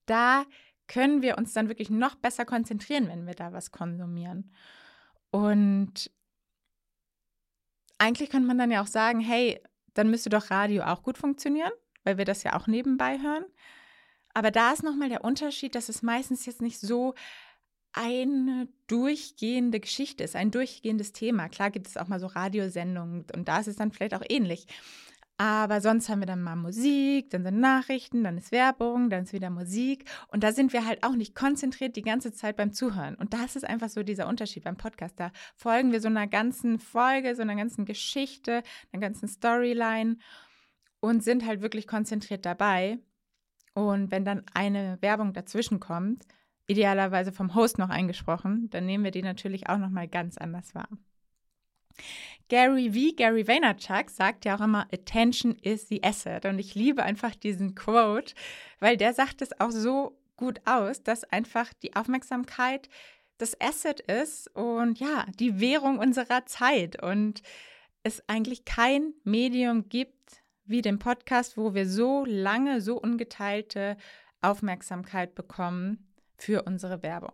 Da 0.06 0.46
können 0.88 1.22
wir 1.22 1.38
uns 1.38 1.54
dann 1.54 1.70
wirklich 1.70 1.90
noch 1.90 2.16
besser 2.16 2.46
konzentrieren, 2.46 3.08
wenn 3.08 3.26
wir 3.26 3.36
da 3.36 3.54
was 3.54 3.72
konsumieren. 3.72 4.52
Und 5.32 6.12
eigentlich 7.98 8.30
könnte 8.30 8.48
man 8.48 8.58
dann 8.58 8.72
ja 8.72 8.82
auch 8.82 8.88
sagen, 8.88 9.20
hey, 9.20 9.62
dann 9.94 10.10
müsste 10.10 10.30
doch 10.30 10.50
Radio 10.50 10.84
auch 10.84 11.04
gut 11.04 11.18
funktionieren 11.18 11.72
weil 12.04 12.18
wir 12.18 12.26
das 12.26 12.44
ja 12.44 12.56
auch 12.56 12.68
nebenbei 12.68 13.20
hören. 13.20 13.46
Aber 14.34 14.52
da 14.52 14.72
ist 14.72 14.84
nochmal 14.84 15.10
der 15.10 15.24
Unterschied, 15.24 15.76
dass 15.76 15.90
es 15.90 16.02
meistens 16.02 16.46
jetzt 16.46 16.62
nicht 16.62 16.80
so 16.80 17.14
eine 17.94 18.68
durchgehende 18.88 19.80
Geschichte 19.80 20.24
ist, 20.24 20.36
ein 20.36 20.50
durchgehendes 20.50 21.14
Thema. 21.14 21.48
Klar 21.50 21.70
gibt 21.70 21.88
es 21.88 21.98
auch 21.98 22.08
mal 22.08 22.20
so 22.20 22.28
Radiosendungen 22.28 23.26
und 23.36 23.48
da 23.48 23.60
ist 23.60 23.68
es 23.68 23.76
dann 23.76 23.92
vielleicht 23.92 24.16
auch 24.16 24.24
ähnlich. 24.28 24.68
Aber 25.38 25.82
sonst 25.82 26.10
haben 26.10 26.20
wir 26.20 26.28
dann 26.28 26.44
mal 26.44 26.56
Musik, 26.56 27.32
dann 27.32 27.44
sind 27.44 27.60
Nachrichten, 27.60 28.24
dann 28.24 28.38
ist 28.38 28.52
Werbung, 28.52 29.10
dann 29.10 29.24
ist 29.24 29.34
wieder 29.34 29.50
Musik. 29.50 30.10
Und 30.28 30.44
da 30.44 30.52
sind 30.52 30.74
wir 30.74 30.86
halt 30.86 31.04
auch 31.04 31.16
nicht 31.16 31.36
konzentriert 31.36 31.96
die 31.96 32.04
ganze 32.04 32.32
Zeit 32.32 32.56
beim 32.56 32.72
Zuhören. 32.72 33.16
Und 33.16 33.34
das 33.34 33.56
ist 33.56 33.66
einfach 33.66 33.90
so 33.90 34.04
dieser 34.04 34.28
Unterschied 34.28 34.64
beim 34.64 34.78
Podcast. 34.78 35.20
Da 35.20 35.32
folgen 35.56 35.92
wir 35.92 36.02
so 36.02 36.08
einer 36.08 36.28
ganzen 36.28 36.80
Folge, 36.80 37.36
so 37.36 37.42
einer 37.42 37.56
ganzen 37.56 37.86
Geschichte, 37.86 38.62
einer 38.92 39.02
ganzen 39.02 39.28
Storyline 39.28 40.18
und 41.00 41.24
sind 41.24 41.46
halt 41.46 41.62
wirklich 41.62 41.88
konzentriert 41.88 42.46
dabei. 42.46 43.00
Und 43.74 44.12
wenn 44.12 44.26
dann 44.26 44.44
eine 44.54 44.98
Werbung 45.02 45.34
dazwischen 45.34 45.80
kommt, 45.80 46.26
idealerweise 46.68 47.32
vom 47.32 47.56
Host 47.56 47.78
noch 47.78 47.90
eingesprochen, 47.90 48.70
dann 48.70 48.86
nehmen 48.86 49.04
wir 49.04 49.12
die 49.12 49.22
natürlich 49.22 49.70
auch 49.70 49.78
nochmal 49.78 50.08
ganz 50.08 50.38
anders 50.38 50.74
wahr. 50.76 50.88
Gary 52.50 52.92
V., 52.92 53.16
Gary 53.16 53.48
Vaynerchuk, 53.48 54.10
sagt 54.10 54.46
ja 54.46 54.56
auch 54.56 54.62
immer, 54.62 54.88
Attention 54.92 55.56
is 55.56 55.88
the 55.88 56.04
asset. 56.04 56.46
Und 56.46 56.60
ich 56.60 56.76
liebe 56.76 57.04
einfach 57.04 57.36
diesen 57.36 57.76
Quote, 57.76 58.34
weil 58.80 58.98
der 58.98 59.14
sagt 59.14 59.42
es 59.42 59.60
auch 59.60 59.72
so 59.72 60.18
gut 60.36 60.62
aus, 60.66 61.04
dass 61.04 61.24
einfach 61.24 61.74
die 61.74 61.96
Aufmerksamkeit 61.96 62.90
das 63.38 63.60
Asset 63.60 64.00
ist 64.02 64.48
und 64.56 65.00
ja, 65.00 65.26
die 65.40 65.60
Währung 65.60 66.00
unserer 66.00 66.46
Zeit. 66.46 67.02
Und 67.02 67.42
es 68.04 68.28
eigentlich 68.28 68.66
kein 68.66 69.14
Medium 69.24 69.90
gibt 69.90 70.43
wie 70.66 70.82
den 70.82 71.00
Podcast, 71.00 71.58
wo 71.58 71.74
wir 71.74 71.88
so 71.88 72.26
lange, 72.26 72.82
so 72.82 73.00
ungeteilte 73.00 73.98
Aufmerksamkeit 74.42 75.36
bekommen 75.36 76.08
für 76.38 76.64
unsere 76.64 77.04
Werbung. 77.04 77.34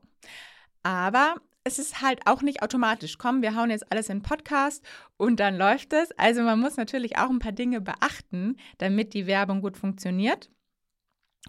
Aber 0.83 1.35
es 1.63 1.77
ist 1.79 2.01
halt 2.01 2.21
auch 2.25 2.41
nicht 2.41 2.63
automatisch. 2.63 3.17
Komm, 3.17 3.41
wir 3.41 3.55
hauen 3.55 3.69
jetzt 3.69 3.91
alles 3.91 4.09
in 4.09 4.21
Podcast 4.21 4.83
und 5.17 5.39
dann 5.39 5.57
läuft 5.57 5.93
es. 5.93 6.11
Also 6.17 6.41
man 6.41 6.59
muss 6.59 6.77
natürlich 6.77 7.17
auch 7.17 7.29
ein 7.29 7.39
paar 7.39 7.51
Dinge 7.51 7.81
beachten, 7.81 8.55
damit 8.77 9.13
die 9.13 9.27
Werbung 9.27 9.61
gut 9.61 9.77
funktioniert. 9.77 10.49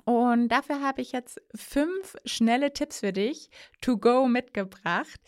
Und 0.05 0.49
dafür 0.49 0.81
habe 0.81 1.03
ich 1.03 1.13
jetzt 1.13 1.41
fünf 1.55 2.17
schnelle 2.25 2.73
Tipps 2.73 3.01
für 3.01 3.13
dich 3.13 3.51
to 3.81 3.99
go 3.99 4.27
mitgebracht, 4.29 5.21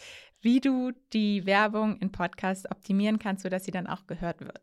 wie 0.43 0.61
du 0.61 0.93
die 1.13 1.47
Werbung 1.47 1.97
in 1.99 2.13
Podcast 2.13 2.71
optimieren 2.71 3.19
kannst, 3.19 3.45
sodass 3.45 3.65
sie 3.65 3.71
dann 3.71 3.87
auch 3.87 4.07
gehört 4.07 4.41
wird. 4.41 4.63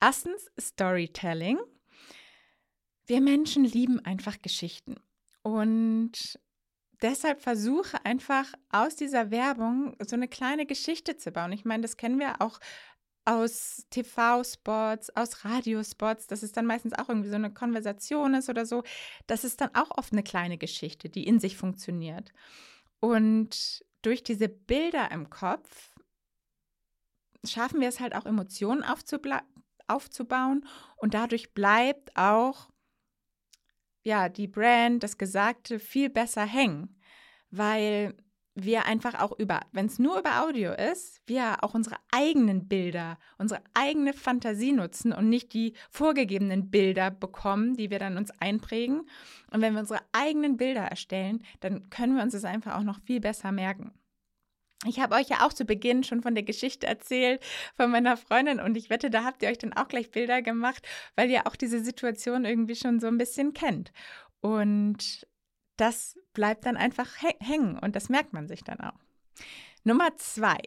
Erstens 0.00 0.50
Storytelling. 0.58 1.58
Wir 3.06 3.20
Menschen 3.20 3.64
lieben 3.64 4.00
einfach 4.04 4.40
Geschichten. 4.40 4.96
Und 5.42 6.38
deshalb 7.02 7.42
versuche 7.42 8.04
einfach 8.04 8.52
aus 8.70 8.96
dieser 8.96 9.30
Werbung 9.30 9.96
so 10.00 10.14
eine 10.14 10.28
kleine 10.28 10.66
Geschichte 10.66 11.16
zu 11.16 11.32
bauen. 11.32 11.52
Ich 11.52 11.64
meine, 11.64 11.82
das 11.82 11.96
kennen 11.96 12.18
wir 12.18 12.40
auch 12.40 12.60
aus 13.24 13.86
TV-Spots, 13.90 15.10
aus 15.14 15.44
Radiospots, 15.44 16.28
dass 16.28 16.42
es 16.42 16.52
dann 16.52 16.64
meistens 16.64 16.94
auch 16.94 17.08
irgendwie 17.08 17.28
so 17.28 17.34
eine 17.34 17.52
Konversation 17.52 18.34
ist 18.34 18.48
oder 18.48 18.64
so. 18.64 18.84
Das 19.26 19.44
ist 19.44 19.60
dann 19.60 19.74
auch 19.74 19.90
oft 19.98 20.12
eine 20.12 20.22
kleine 20.22 20.56
Geschichte, 20.56 21.10
die 21.10 21.26
in 21.26 21.38
sich 21.38 21.56
funktioniert. 21.56 22.32
Und 23.00 23.84
durch 24.02 24.22
diese 24.22 24.48
Bilder 24.48 25.10
im 25.10 25.30
Kopf 25.30 25.94
schaffen 27.44 27.80
wir 27.80 27.88
es 27.88 28.00
halt 28.00 28.14
auch, 28.14 28.26
Emotionen 28.26 28.84
aufzubauen. 29.86 30.66
Und 30.96 31.14
dadurch 31.14 31.54
bleibt 31.54 32.16
auch 32.16 32.68
ja, 34.02 34.28
die 34.28 34.48
Brand, 34.48 35.02
das 35.02 35.18
Gesagte 35.18 35.78
viel 35.78 36.08
besser 36.10 36.44
hängen, 36.44 36.98
weil 37.50 38.16
wir 38.64 38.86
einfach 38.86 39.20
auch 39.20 39.38
über, 39.38 39.60
wenn 39.72 39.86
es 39.86 39.98
nur 39.98 40.18
über 40.18 40.42
Audio 40.42 40.72
ist, 40.72 41.20
wir 41.26 41.62
auch 41.62 41.74
unsere 41.74 41.96
eigenen 42.10 42.68
Bilder, 42.68 43.18
unsere 43.38 43.60
eigene 43.74 44.12
Fantasie 44.12 44.72
nutzen 44.72 45.12
und 45.12 45.28
nicht 45.28 45.52
die 45.52 45.74
vorgegebenen 45.90 46.70
Bilder 46.70 47.10
bekommen, 47.10 47.76
die 47.76 47.90
wir 47.90 47.98
dann 47.98 48.16
uns 48.16 48.30
einprägen. 48.40 49.08
Und 49.50 49.60
wenn 49.60 49.74
wir 49.74 49.80
unsere 49.80 50.00
eigenen 50.12 50.56
Bilder 50.56 50.82
erstellen, 50.82 51.44
dann 51.60 51.90
können 51.90 52.16
wir 52.16 52.22
uns 52.22 52.32
das 52.32 52.44
einfach 52.44 52.76
auch 52.76 52.84
noch 52.84 53.00
viel 53.00 53.20
besser 53.20 53.52
merken. 53.52 53.92
Ich 54.86 55.00
habe 55.00 55.16
euch 55.16 55.28
ja 55.28 55.44
auch 55.44 55.52
zu 55.52 55.64
Beginn 55.64 56.04
schon 56.04 56.22
von 56.22 56.36
der 56.36 56.44
Geschichte 56.44 56.86
erzählt 56.86 57.42
von 57.74 57.90
meiner 57.90 58.16
Freundin 58.16 58.60
und 58.60 58.76
ich 58.76 58.90
wette, 58.90 59.10
da 59.10 59.24
habt 59.24 59.42
ihr 59.42 59.48
euch 59.48 59.58
dann 59.58 59.72
auch 59.72 59.88
gleich 59.88 60.10
Bilder 60.12 60.40
gemacht, 60.40 60.86
weil 61.16 61.30
ihr 61.30 61.48
auch 61.48 61.56
diese 61.56 61.82
Situation 61.82 62.44
irgendwie 62.44 62.76
schon 62.76 63.00
so 63.00 63.08
ein 63.08 63.18
bisschen 63.18 63.54
kennt. 63.54 63.92
Und 64.40 65.26
das 65.80 66.18
bleibt 66.34 66.66
dann 66.66 66.76
einfach 66.76 67.08
hängen 67.40 67.78
und 67.78 67.96
das 67.96 68.08
merkt 68.08 68.32
man 68.32 68.48
sich 68.48 68.62
dann 68.64 68.80
auch. 68.80 68.98
Nummer 69.84 70.16
zwei. 70.16 70.58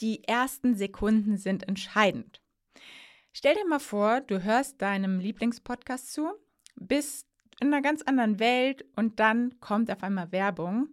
Die 0.00 0.24
ersten 0.24 0.76
Sekunden 0.76 1.38
sind 1.38 1.66
entscheidend. 1.66 2.40
Stell 3.32 3.54
dir 3.54 3.66
mal 3.66 3.80
vor, 3.80 4.20
du 4.20 4.42
hörst 4.42 4.80
deinem 4.80 5.18
Lieblingspodcast 5.18 6.12
zu, 6.12 6.32
bist 6.76 7.26
in 7.60 7.72
einer 7.72 7.82
ganz 7.82 8.02
anderen 8.02 8.38
Welt 8.38 8.84
und 8.94 9.18
dann 9.18 9.58
kommt 9.60 9.90
auf 9.90 10.02
einmal 10.02 10.30
Werbung 10.30 10.88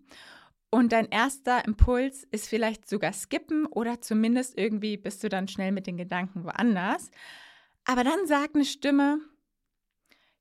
und 0.75 0.91
dein 0.91 1.07
erster 1.07 1.63
Impuls 1.63 2.27
ist 2.31 2.49
vielleicht 2.49 2.89
sogar 2.89 3.13
skippen 3.13 3.65
oder 3.65 4.01
zumindest 4.01 4.57
irgendwie 4.57 4.97
bist 4.97 5.23
du 5.23 5.29
dann 5.29 5.47
schnell 5.47 5.71
mit 5.71 5.87
den 5.87 5.95
Gedanken 5.95 6.43
woanders. 6.43 7.11
Aber 7.85 8.03
dann 8.03 8.27
sagt 8.27 8.55
eine 8.55 8.65
Stimme, 8.65 9.21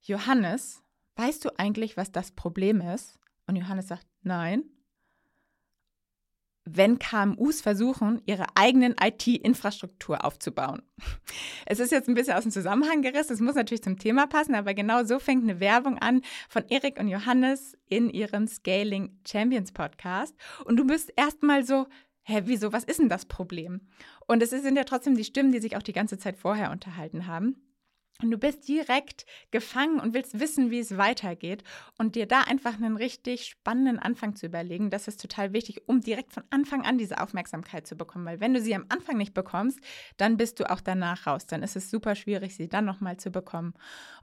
Johannes, 0.02 0.82
weißt 1.16 1.44
du 1.44 1.50
eigentlich, 1.58 1.96
was 1.96 2.12
das 2.12 2.32
Problem 2.32 2.80
ist? 2.80 3.18
Und 3.46 3.56
Johannes 3.56 3.88
sagt, 3.88 4.06
nein 4.22 4.64
wenn 6.64 6.98
KMUs 6.98 7.60
versuchen, 7.60 8.22
ihre 8.24 8.46
eigenen 8.54 8.94
IT-Infrastruktur 9.00 10.24
aufzubauen. 10.24 10.82
Es 11.66 11.80
ist 11.80 11.92
jetzt 11.92 12.08
ein 12.08 12.14
bisschen 12.14 12.34
aus 12.34 12.42
dem 12.42 12.52
Zusammenhang 12.52 13.00
gerissen, 13.00 13.32
es 13.32 13.40
muss 13.40 13.54
natürlich 13.54 13.82
zum 13.82 13.98
Thema 13.98 14.26
passen, 14.26 14.54
aber 14.54 14.74
genau 14.74 15.02
so 15.04 15.18
fängt 15.18 15.42
eine 15.42 15.60
Werbung 15.60 15.98
an 15.98 16.20
von 16.48 16.62
Erik 16.68 17.00
und 17.00 17.08
Johannes 17.08 17.76
in 17.88 18.10
ihrem 18.10 18.46
Scaling 18.46 19.18
Champions 19.26 19.72
Podcast. 19.72 20.36
Und 20.66 20.76
du 20.76 20.86
bist 20.86 21.10
erstmal 21.16 21.64
so, 21.64 21.86
hä, 22.22 22.42
wieso, 22.44 22.72
was 22.72 22.84
ist 22.84 22.98
denn 22.98 23.08
das 23.08 23.24
Problem? 23.24 23.80
Und 24.26 24.42
es 24.42 24.50
sind 24.50 24.76
ja 24.76 24.84
trotzdem 24.84 25.16
die 25.16 25.24
Stimmen, 25.24 25.52
die 25.52 25.60
sich 25.60 25.76
auch 25.76 25.82
die 25.82 25.94
ganze 25.94 26.18
Zeit 26.18 26.36
vorher 26.36 26.70
unterhalten 26.70 27.26
haben. 27.26 27.56
Und 28.22 28.30
du 28.30 28.38
bist 28.38 28.68
direkt 28.68 29.26
gefangen 29.50 29.98
und 29.98 30.14
willst 30.14 30.38
wissen, 30.38 30.70
wie 30.70 30.78
es 30.78 30.96
weitergeht 30.96 31.64
und 31.98 32.14
dir 32.14 32.26
da 32.26 32.42
einfach 32.42 32.74
einen 32.74 32.96
richtig 32.96 33.46
spannenden 33.46 33.98
Anfang 33.98 34.36
zu 34.36 34.46
überlegen, 34.46 34.88
das 34.88 35.08
ist 35.08 35.20
total 35.20 35.52
wichtig, 35.52 35.82
um 35.88 36.00
direkt 36.00 36.32
von 36.32 36.44
Anfang 36.50 36.84
an 36.84 36.96
diese 36.96 37.20
Aufmerksamkeit 37.20 37.88
zu 37.88 37.96
bekommen. 37.96 38.24
Weil 38.24 38.38
wenn 38.38 38.54
du 38.54 38.60
sie 38.60 38.74
am 38.74 38.86
Anfang 38.88 39.16
nicht 39.16 39.34
bekommst, 39.34 39.80
dann 40.16 40.36
bist 40.36 40.60
du 40.60 40.70
auch 40.70 40.80
danach 40.80 41.26
raus. 41.26 41.46
Dann 41.46 41.64
ist 41.64 41.74
es 41.74 41.90
super 41.90 42.14
schwierig, 42.14 42.54
sie 42.54 42.68
dann 42.68 42.84
nochmal 42.84 43.16
zu 43.16 43.30
bekommen. 43.30 43.74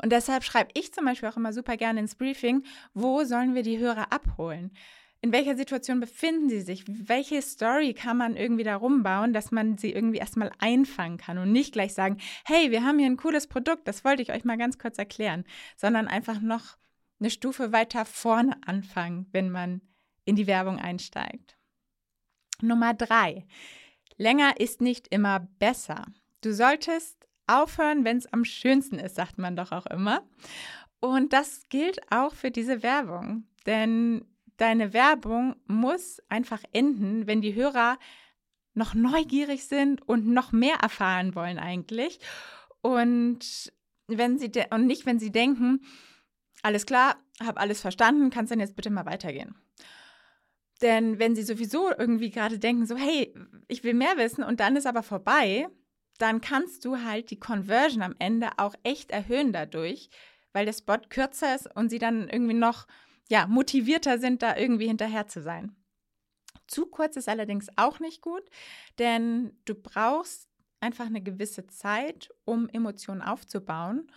Und 0.01 0.13
deshalb 0.13 0.45
schreibe 0.45 0.71
ich 0.73 0.93
zum 0.93 1.03
Beispiel 1.03 1.27
auch 1.27 1.37
immer 1.37 1.51
super 1.51 1.75
gerne 1.75 1.99
ins 1.99 2.15
Briefing, 2.15 2.63
wo 2.93 3.25
sollen 3.25 3.55
wir 3.55 3.63
die 3.63 3.77
Hörer 3.77 4.13
abholen? 4.13 4.71
In 5.21 5.31
welcher 5.31 5.55
Situation 5.55 5.99
befinden 5.99 6.49
sie 6.49 6.61
sich? 6.61 6.83
Welche 6.87 7.41
Story 7.43 7.93
kann 7.93 8.17
man 8.17 8.35
irgendwie 8.35 8.63
da 8.63 8.75
rumbauen, 8.75 9.33
dass 9.33 9.51
man 9.51 9.77
sie 9.77 9.91
irgendwie 9.91 10.17
erstmal 10.17 10.51
einfangen 10.57 11.17
kann 11.17 11.37
und 11.37 11.51
nicht 11.51 11.73
gleich 11.73 11.93
sagen, 11.93 12.17
hey, 12.43 12.71
wir 12.71 12.83
haben 12.83 12.97
hier 12.97 13.07
ein 13.07 13.17
cooles 13.17 13.45
Produkt, 13.45 13.87
das 13.87 14.03
wollte 14.03 14.23
ich 14.23 14.31
euch 14.31 14.45
mal 14.45 14.57
ganz 14.57 14.79
kurz 14.79 14.97
erklären, 14.97 15.45
sondern 15.77 16.07
einfach 16.07 16.41
noch 16.41 16.77
eine 17.19 17.29
Stufe 17.29 17.71
weiter 17.71 18.05
vorne 18.05 18.57
anfangen, 18.65 19.27
wenn 19.31 19.51
man 19.51 19.81
in 20.25 20.35
die 20.35 20.47
Werbung 20.47 20.79
einsteigt. 20.79 21.55
Nummer 22.61 22.95
drei. 22.95 23.45
Länger 24.17 24.59
ist 24.59 24.81
nicht 24.81 25.07
immer 25.09 25.47
besser. 25.59 26.05
Du 26.41 26.53
solltest 26.53 27.27
aufhören, 27.45 28.05
wenn 28.05 28.17
es 28.17 28.31
am 28.33 28.43
schönsten 28.43 28.97
ist, 28.97 29.15
sagt 29.15 29.37
man 29.37 29.55
doch 29.55 29.71
auch 29.71 29.85
immer. 29.85 30.23
Und 30.99 31.33
das 31.33 31.61
gilt 31.69 31.99
auch 32.11 32.33
für 32.33 32.49
diese 32.49 32.81
Werbung. 32.81 33.45
Denn 33.65 34.25
deine 34.61 34.93
Werbung 34.93 35.55
muss 35.65 36.21
einfach 36.29 36.61
enden, 36.71 37.25
wenn 37.25 37.41
die 37.41 37.55
Hörer 37.55 37.97
noch 38.75 38.93
neugierig 38.93 39.65
sind 39.65 40.07
und 40.07 40.27
noch 40.27 40.51
mehr 40.51 40.75
erfahren 40.75 41.33
wollen 41.33 41.57
eigentlich. 41.57 42.19
Und 42.81 43.73
wenn 44.07 44.37
sie 44.37 44.51
und 44.69 44.85
nicht, 44.85 45.07
wenn 45.07 45.19
sie 45.19 45.31
denken, 45.31 45.81
alles 46.61 46.85
klar, 46.85 47.17
habe 47.43 47.59
alles 47.59 47.81
verstanden, 47.81 48.29
kannst 48.29 48.51
dann 48.51 48.59
jetzt 48.59 48.75
bitte 48.75 48.91
mal 48.91 49.07
weitergehen. 49.07 49.55
Denn 50.83 51.17
wenn 51.17 51.35
sie 51.35 51.43
sowieso 51.43 51.89
irgendwie 51.89 52.29
gerade 52.29 52.59
denken, 52.59 52.85
so, 52.85 52.95
hey, 52.95 53.33
ich 53.67 53.83
will 53.83 53.95
mehr 53.95 54.17
wissen 54.17 54.43
und 54.43 54.59
dann 54.59 54.75
ist 54.75 54.85
aber 54.85 55.01
vorbei, 55.01 55.67
dann 56.19 56.39
kannst 56.39 56.85
du 56.85 57.03
halt 57.03 57.31
die 57.31 57.39
Conversion 57.39 58.03
am 58.03 58.15
Ende 58.19 58.49
auch 58.57 58.75
echt 58.83 59.09
erhöhen 59.09 59.53
dadurch, 59.53 60.11
weil 60.53 60.65
der 60.65 60.73
Spot 60.73 60.99
kürzer 61.09 61.55
ist 61.55 61.75
und 61.75 61.89
sie 61.89 61.99
dann 61.99 62.29
irgendwie 62.29 62.53
noch 62.53 62.85
ja, 63.29 63.47
motivierter 63.47 64.19
sind, 64.19 64.41
da 64.41 64.57
irgendwie 64.57 64.87
hinterher 64.87 65.27
zu 65.27 65.41
sein. 65.41 65.75
Zu 66.67 66.85
kurz 66.85 67.17
ist 67.17 67.29
allerdings 67.29 67.67
auch 67.75 67.99
nicht 67.99 68.21
gut, 68.21 68.43
denn 68.99 69.53
du 69.65 69.75
brauchst 69.75 70.47
einfach 70.79 71.05
eine 71.05 71.21
gewisse 71.21 71.67
Zeit, 71.67 72.29
um 72.45 72.67
Emotionen 72.69 73.21
aufzubauen. 73.21 74.11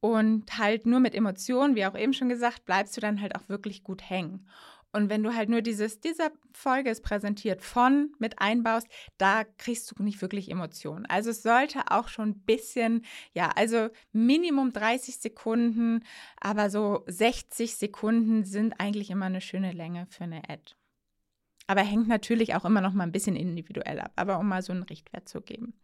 Und 0.00 0.58
halt 0.58 0.86
nur 0.86 1.00
mit 1.00 1.14
Emotionen, 1.14 1.74
wie 1.74 1.84
auch 1.84 1.96
eben 1.96 2.12
schon 2.12 2.28
gesagt, 2.28 2.64
bleibst 2.64 2.96
du 2.96 3.00
dann 3.00 3.20
halt 3.20 3.34
auch 3.34 3.48
wirklich 3.48 3.82
gut 3.82 4.08
hängen. 4.08 4.48
Und 4.92 5.10
wenn 5.10 5.22
du 5.22 5.34
halt 5.34 5.48
nur 5.50 5.60
dieses, 5.60 6.00
dieser 6.00 6.30
Folge 6.52 6.90
ist 6.90 7.02
präsentiert 7.02 7.62
von 7.62 8.12
mit 8.18 8.40
einbaust, 8.40 8.86
da 9.18 9.44
kriegst 9.44 9.90
du 9.90 10.02
nicht 10.02 10.22
wirklich 10.22 10.50
Emotionen. 10.50 11.04
Also 11.06 11.30
es 11.30 11.42
sollte 11.42 11.90
auch 11.90 12.08
schon 12.08 12.30
ein 12.30 12.40
bisschen, 12.40 13.04
ja, 13.32 13.50
also 13.54 13.88
Minimum 14.12 14.72
30 14.72 15.18
Sekunden, 15.18 16.04
aber 16.40 16.70
so 16.70 17.04
60 17.06 17.76
Sekunden 17.76 18.44
sind 18.44 18.80
eigentlich 18.80 19.10
immer 19.10 19.26
eine 19.26 19.42
schöne 19.42 19.72
Länge 19.72 20.06
für 20.08 20.24
eine 20.24 20.48
Ad. 20.48 20.74
Aber 21.66 21.82
hängt 21.82 22.08
natürlich 22.08 22.54
auch 22.54 22.64
immer 22.64 22.80
noch 22.80 22.94
mal 22.94 23.04
ein 23.04 23.12
bisschen 23.12 23.36
individuell 23.36 24.00
ab, 24.00 24.12
aber 24.16 24.38
um 24.38 24.48
mal 24.48 24.62
so 24.62 24.72
einen 24.72 24.84
Richtwert 24.84 25.28
zu 25.28 25.42
geben. 25.42 25.74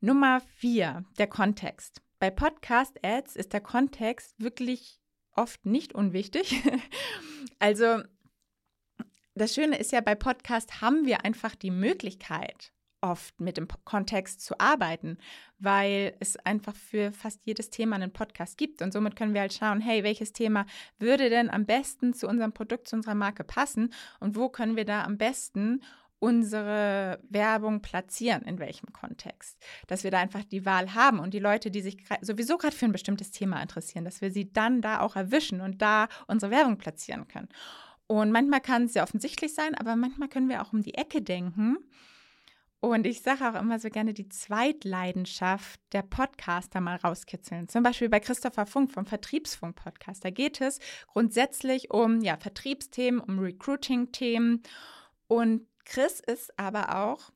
Nummer 0.00 0.40
vier, 0.56 1.04
der 1.18 1.26
Kontext. 1.26 2.00
Bei 2.20 2.30
Podcast-Ads 2.30 3.34
ist 3.34 3.52
der 3.52 3.60
Kontext 3.60 4.36
wirklich 4.38 5.00
oft 5.34 5.66
nicht 5.66 5.94
unwichtig. 5.94 6.62
also 7.58 8.02
das 9.40 9.54
Schöne 9.54 9.78
ist 9.78 9.92
ja, 9.92 10.02
bei 10.02 10.14
Podcast 10.14 10.82
haben 10.82 11.06
wir 11.06 11.24
einfach 11.24 11.54
die 11.54 11.70
Möglichkeit, 11.70 12.72
oft 13.00 13.40
mit 13.40 13.56
dem 13.56 13.68
Kontext 13.86 14.42
zu 14.42 14.60
arbeiten, 14.60 15.16
weil 15.58 16.14
es 16.20 16.36
einfach 16.36 16.76
für 16.76 17.10
fast 17.12 17.40
jedes 17.46 17.70
Thema 17.70 17.96
einen 17.96 18.12
Podcast 18.12 18.58
gibt. 18.58 18.82
Und 18.82 18.92
somit 18.92 19.16
können 19.16 19.32
wir 19.32 19.40
halt 19.40 19.54
schauen, 19.54 19.80
hey, 19.80 20.04
welches 20.04 20.34
Thema 20.34 20.66
würde 20.98 21.30
denn 21.30 21.48
am 21.48 21.64
besten 21.64 22.12
zu 22.12 22.28
unserem 22.28 22.52
Produkt, 22.52 22.88
zu 22.88 22.96
unserer 22.96 23.14
Marke 23.14 23.42
passen 23.42 23.94
und 24.20 24.36
wo 24.36 24.50
können 24.50 24.76
wir 24.76 24.84
da 24.84 25.04
am 25.04 25.16
besten 25.16 25.80
unsere 26.18 27.18
Werbung 27.30 27.80
platzieren, 27.80 28.42
in 28.42 28.58
welchem 28.58 28.92
Kontext. 28.92 29.58
Dass 29.86 30.04
wir 30.04 30.10
da 30.10 30.18
einfach 30.18 30.44
die 30.44 30.66
Wahl 30.66 30.94
haben 30.94 31.18
und 31.18 31.32
die 31.32 31.38
Leute, 31.38 31.70
die 31.70 31.80
sich 31.80 31.96
sowieso 32.20 32.58
gerade 32.58 32.76
für 32.76 32.84
ein 32.84 32.92
bestimmtes 32.92 33.30
Thema 33.30 33.62
interessieren, 33.62 34.04
dass 34.04 34.20
wir 34.20 34.30
sie 34.30 34.52
dann 34.52 34.82
da 34.82 35.00
auch 35.00 35.16
erwischen 35.16 35.62
und 35.62 35.80
da 35.80 36.08
unsere 36.26 36.52
Werbung 36.52 36.76
platzieren 36.76 37.26
können. 37.26 37.48
Und 38.10 38.32
manchmal 38.32 38.60
kann 38.60 38.86
es 38.86 38.94
sehr 38.94 39.04
offensichtlich 39.04 39.54
sein, 39.54 39.76
aber 39.76 39.94
manchmal 39.94 40.28
können 40.28 40.48
wir 40.48 40.62
auch 40.62 40.72
um 40.72 40.82
die 40.82 40.94
Ecke 40.94 41.22
denken. 41.22 41.76
Und 42.80 43.06
ich 43.06 43.22
sage 43.22 43.48
auch 43.48 43.54
immer 43.54 43.78
so 43.78 43.88
gerne 43.88 44.14
die 44.14 44.28
Zweitleidenschaft 44.28 45.80
der 45.92 46.02
Podcaster 46.02 46.80
mal 46.80 46.96
rauskitzeln. 46.96 47.68
Zum 47.68 47.84
Beispiel 47.84 48.08
bei 48.08 48.18
Christopher 48.18 48.66
Funk 48.66 48.90
vom 48.90 49.06
Vertriebsfunk-Podcast. 49.06 50.24
Da 50.24 50.30
geht 50.30 50.60
es 50.60 50.80
grundsätzlich 51.06 51.92
um 51.92 52.20
ja, 52.20 52.36
Vertriebsthemen, 52.36 53.20
um 53.20 53.38
Recruiting-Themen. 53.38 54.64
Und 55.28 55.68
Chris 55.84 56.18
ist 56.18 56.58
aber 56.58 56.96
auch 56.96 57.30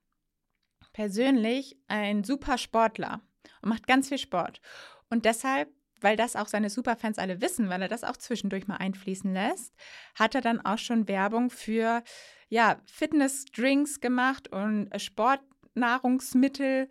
persönlich 0.93 1.79
ein 1.87 2.25
super 2.25 2.59
Sportler 2.59 3.21
und 3.63 3.69
macht 3.69 3.87
ganz 3.87 4.09
viel 4.09 4.19
Sport. 4.19 4.61
Und 5.09 5.25
deshalb 5.25 5.69
weil 6.05 6.17
das 6.17 6.37
auch 6.37 6.49
seine 6.49 6.69
Superfans 6.69 7.19
alle 7.19 7.41
wissen, 7.41 7.71
weil 7.71 7.81
er 7.81 7.89
das 7.89 8.05
auch 8.05 8.19
zwischendurch 8.19 8.67
mal 8.67 8.77
einfließen 8.77 9.33
lässt, 9.33 9.75
hat 10.15 10.35
er 10.35 10.43
dann 10.43 10.65
auch 10.65 10.77
schon 10.77 11.09
Werbung 11.09 11.49
für 11.49 12.03
ja, 12.51 12.77
Fitnessdrinks 12.85 14.01
gemacht 14.01 14.53
und 14.53 14.91
Sportnahrungsmittel, 15.01 16.89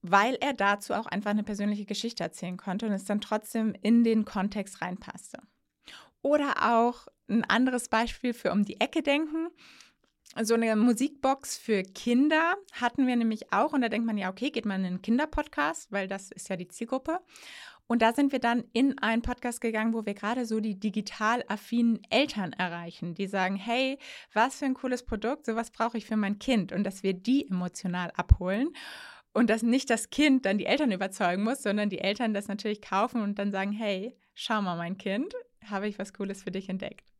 weil 0.00 0.36
er 0.40 0.54
dazu 0.54 0.94
auch 0.94 1.04
einfach 1.04 1.32
eine 1.32 1.44
persönliche 1.44 1.84
Geschichte 1.84 2.24
erzählen 2.24 2.56
konnte 2.56 2.86
und 2.86 2.92
es 2.92 3.04
dann 3.04 3.20
trotzdem 3.20 3.74
in 3.82 4.04
den 4.04 4.24
Kontext 4.24 4.80
reinpasste. 4.80 5.42
Oder 6.22 6.72
auch 6.74 7.08
ein 7.28 7.44
anderes 7.44 7.90
Beispiel 7.90 8.32
für 8.32 8.52
um 8.52 8.64
die 8.64 8.80
Ecke 8.80 9.02
denken. 9.02 9.48
So 10.42 10.54
eine 10.54 10.76
Musikbox 10.76 11.58
für 11.58 11.82
Kinder 11.82 12.54
hatten 12.72 13.06
wir 13.06 13.16
nämlich 13.16 13.52
auch. 13.52 13.72
Und 13.72 13.82
da 13.82 13.88
denkt 13.88 14.06
man 14.06 14.18
ja, 14.18 14.30
okay, 14.30 14.50
geht 14.50 14.66
man 14.66 14.80
in 14.80 14.86
einen 14.86 15.02
Kinderpodcast, 15.02 15.92
weil 15.92 16.08
das 16.08 16.30
ist 16.30 16.48
ja 16.48 16.56
die 16.56 16.68
Zielgruppe. 16.68 17.20
Und 17.88 18.02
da 18.02 18.12
sind 18.12 18.32
wir 18.32 18.38
dann 18.38 18.64
in 18.74 18.98
einen 18.98 19.22
Podcast 19.22 19.62
gegangen, 19.62 19.94
wo 19.94 20.04
wir 20.04 20.12
gerade 20.12 20.44
so 20.44 20.60
die 20.60 20.78
digital 20.78 21.42
affinen 21.48 22.02
Eltern 22.10 22.52
erreichen, 22.52 23.14
die 23.14 23.26
sagen, 23.26 23.56
hey, 23.56 23.98
was 24.34 24.58
für 24.58 24.66
ein 24.66 24.74
cooles 24.74 25.04
Produkt, 25.04 25.46
sowas 25.46 25.70
brauche 25.70 25.96
ich 25.96 26.04
für 26.04 26.16
mein 26.16 26.38
Kind 26.38 26.70
und 26.70 26.84
dass 26.84 27.02
wir 27.02 27.14
die 27.14 27.48
emotional 27.48 28.10
abholen 28.10 28.68
und 29.32 29.48
dass 29.48 29.62
nicht 29.62 29.88
das 29.88 30.10
Kind 30.10 30.44
dann 30.44 30.58
die 30.58 30.66
Eltern 30.66 30.92
überzeugen 30.92 31.42
muss, 31.42 31.62
sondern 31.62 31.88
die 31.88 32.00
Eltern 32.00 32.34
das 32.34 32.46
natürlich 32.46 32.82
kaufen 32.82 33.22
und 33.22 33.38
dann 33.38 33.52
sagen, 33.52 33.72
hey, 33.72 34.14
schau 34.34 34.60
mal 34.60 34.76
mein 34.76 34.98
Kind, 34.98 35.34
habe 35.64 35.88
ich 35.88 35.98
was 35.98 36.12
Cooles 36.12 36.42
für 36.42 36.50
dich 36.50 36.68
entdeckt. 36.68 37.10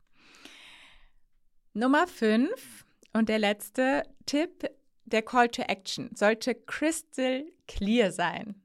Nummer 1.73 2.07
5 2.07 2.85
und 3.15 3.31
der 3.31 3.39
letzte 3.39 4.03
Tipp, 4.27 4.69
der 5.07 5.23
Call 5.23 5.49
to 5.49 5.63
Action 5.63 6.11
sollte 6.15 6.55
crystal 6.55 7.47
clear 7.67 8.13
sein. 8.13 8.61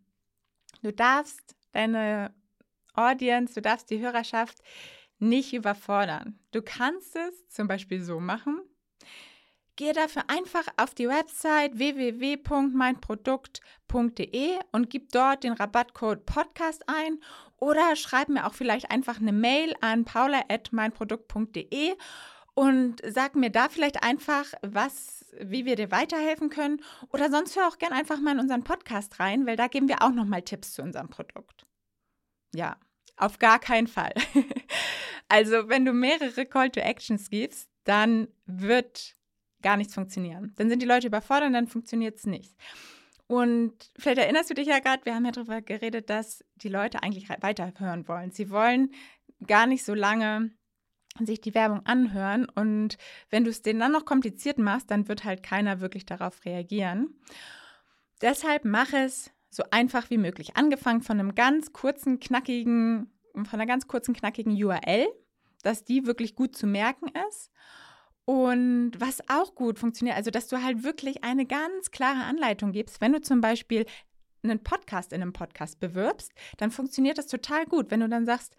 Du 0.82 0.92
darfst 0.92 1.56
deine 1.74 2.34
Audience, 2.94 3.56
du 3.56 3.62
darfst 3.62 3.90
die 3.90 4.00
Hörerschaft 4.00 4.60
nicht 5.20 5.54
überfordern. 5.54 6.40
Du 6.52 6.62
kannst 6.62 7.16
es 7.16 7.48
zum 7.50 7.68
Beispiel 7.68 8.02
so 8.02 8.20
machen. 8.20 8.62
Gehe 9.76 9.94
dafür 9.94 10.26
einfach 10.28 10.68
auf 10.78 10.94
die 10.94 11.10
Website 11.10 11.80
www.meinprodukt.de 11.80 14.60
und 14.72 14.92
gib 14.92 15.12
dort 15.12 15.44
den 15.44 15.54
Rabattcode 15.54 16.28
Podcast 16.28 16.88
ein 16.88 17.18
oder 17.58 17.96
schreib 17.96 18.30
mir 18.30 18.46
auch 18.46 18.54
vielleicht 18.54 18.92
einfach 18.92 19.20
eine 19.20 19.32
Mail 19.32 19.74
an 19.82 20.06
paula.meinprodukt.de 20.06 21.96
und 22.54 23.02
sag 23.08 23.34
mir 23.36 23.50
da 23.50 23.68
vielleicht 23.68 24.04
einfach, 24.04 24.54
was, 24.62 25.26
wie 25.40 25.66
wir 25.66 25.76
dir 25.76 25.90
weiterhelfen 25.90 26.50
können. 26.50 26.80
Oder 27.12 27.32
sonst 27.32 27.56
hör 27.56 27.68
auch 27.68 27.80
gerne 27.80 27.96
einfach 27.96 28.20
mal 28.20 28.34
in 28.34 28.40
unseren 28.40 28.64
Podcast 28.64 29.20
rein, 29.20 29.48
weil 29.48 29.56
da 29.56 29.66
geben 29.68 29.88
wir 29.88 30.04
auch 30.04 30.12
nochmal 30.12 30.44
Tipps 30.44 30.74
zu 30.74 30.84
unserem 30.84 31.10
Produkt. 31.10 31.63
Ja, 32.54 32.78
auf 33.18 33.40
gar 33.40 33.60
keinen 33.60 33.88
Fall. 33.88 34.14
also, 35.30 35.70
wenn 35.70 35.86
du 35.86 35.94
mehrere 35.94 36.46
Call 36.46 36.70
to 36.70 36.80
Actions 36.80 37.30
gibst, 37.30 37.70
dann 37.84 38.28
wird 38.46 39.16
gar 39.62 39.78
nichts 39.78 39.94
funktionieren. 39.94 40.54
Dann 40.58 40.70
sind 40.70 40.82
die 40.82 40.88
Leute 40.88 41.08
überfordert 41.08 41.48
und 41.48 41.54
dann 41.54 41.68
funktioniert 41.68 42.18
es 42.18 42.26
nicht. 42.26 42.56
Und 43.28 43.92
vielleicht 43.98 44.20
erinnerst 44.20 44.50
du 44.50 44.54
dich 44.54 44.68
ja 44.68 44.80
gerade, 44.80 45.06
wir 45.06 45.16
haben 45.16 45.26
ja 45.26 45.32
darüber 45.32 45.62
geredet, 45.62 46.10
dass 46.10 46.44
die 46.56 46.70
Leute 46.70 47.02
eigentlich 47.02 47.30
weiterhören 47.30 48.08
wollen. 48.08 48.32
Sie 48.32 48.50
wollen 48.50 48.94
gar 49.48 49.66
nicht 49.66 49.84
so 49.84 49.94
lange 49.94 50.52
sich 51.20 51.42
die 51.42 51.54
Werbung 51.54 51.86
anhören. 51.86 52.48
Und 52.50 52.98
wenn 53.30 53.44
du 53.44 53.50
es 53.50 53.62
denen 53.62 53.80
dann 53.80 53.92
noch 53.92 54.06
kompliziert 54.06 54.58
machst, 54.58 54.92
dann 54.92 55.08
wird 55.08 55.24
halt 55.24 55.44
keiner 55.44 55.80
wirklich 55.80 56.06
darauf 56.06 56.44
reagieren. 56.46 57.20
Deshalb 58.22 58.66
mach 58.66 58.94
es 58.94 59.32
so 59.56 59.64
einfach 59.72 60.10
wie 60.10 60.18
möglich. 60.18 60.56
Angefangen 60.56 61.02
von 61.02 61.20
einem 61.20 61.36
ganz 61.36 61.74
kurzen, 61.74 62.20
knackigen, 62.20 63.12
von 63.34 63.48
einer 63.60 63.66
ganz 63.66 63.88
kurzen, 63.88 64.14
knackigen 64.14 64.54
URL, 64.54 65.08
dass 65.64 65.84
die 65.84 66.06
wirklich 66.06 66.36
gut 66.36 66.56
zu 66.56 66.68
merken 66.68 67.12
ist. 67.30 67.52
Und 68.26 68.94
was 68.98 69.22
auch 69.30 69.54
gut 69.54 69.80
funktioniert, 69.80 70.16
also 70.16 70.32
dass 70.32 70.48
du 70.48 70.64
halt 70.64 70.84
wirklich 70.84 71.24
eine 71.24 71.46
ganz 71.46 71.92
klare 71.92 72.24
Anleitung 72.24 72.72
gibst, 72.72 73.02
wenn 73.02 73.12
du 73.12 73.22
zum 73.22 73.42
Beispiel 73.42 73.86
einen 74.44 74.64
Podcast 74.64 75.14
in 75.14 75.22
einem 75.22 75.34
Podcast 75.34 75.80
bewirbst, 75.80 76.32
dann 76.58 76.72
funktioniert 76.72 77.18
das 77.18 77.28
total 77.28 77.66
gut, 77.66 77.92
wenn 77.92 78.00
du 78.00 78.10
dann 78.10 78.26
sagst, 78.26 78.56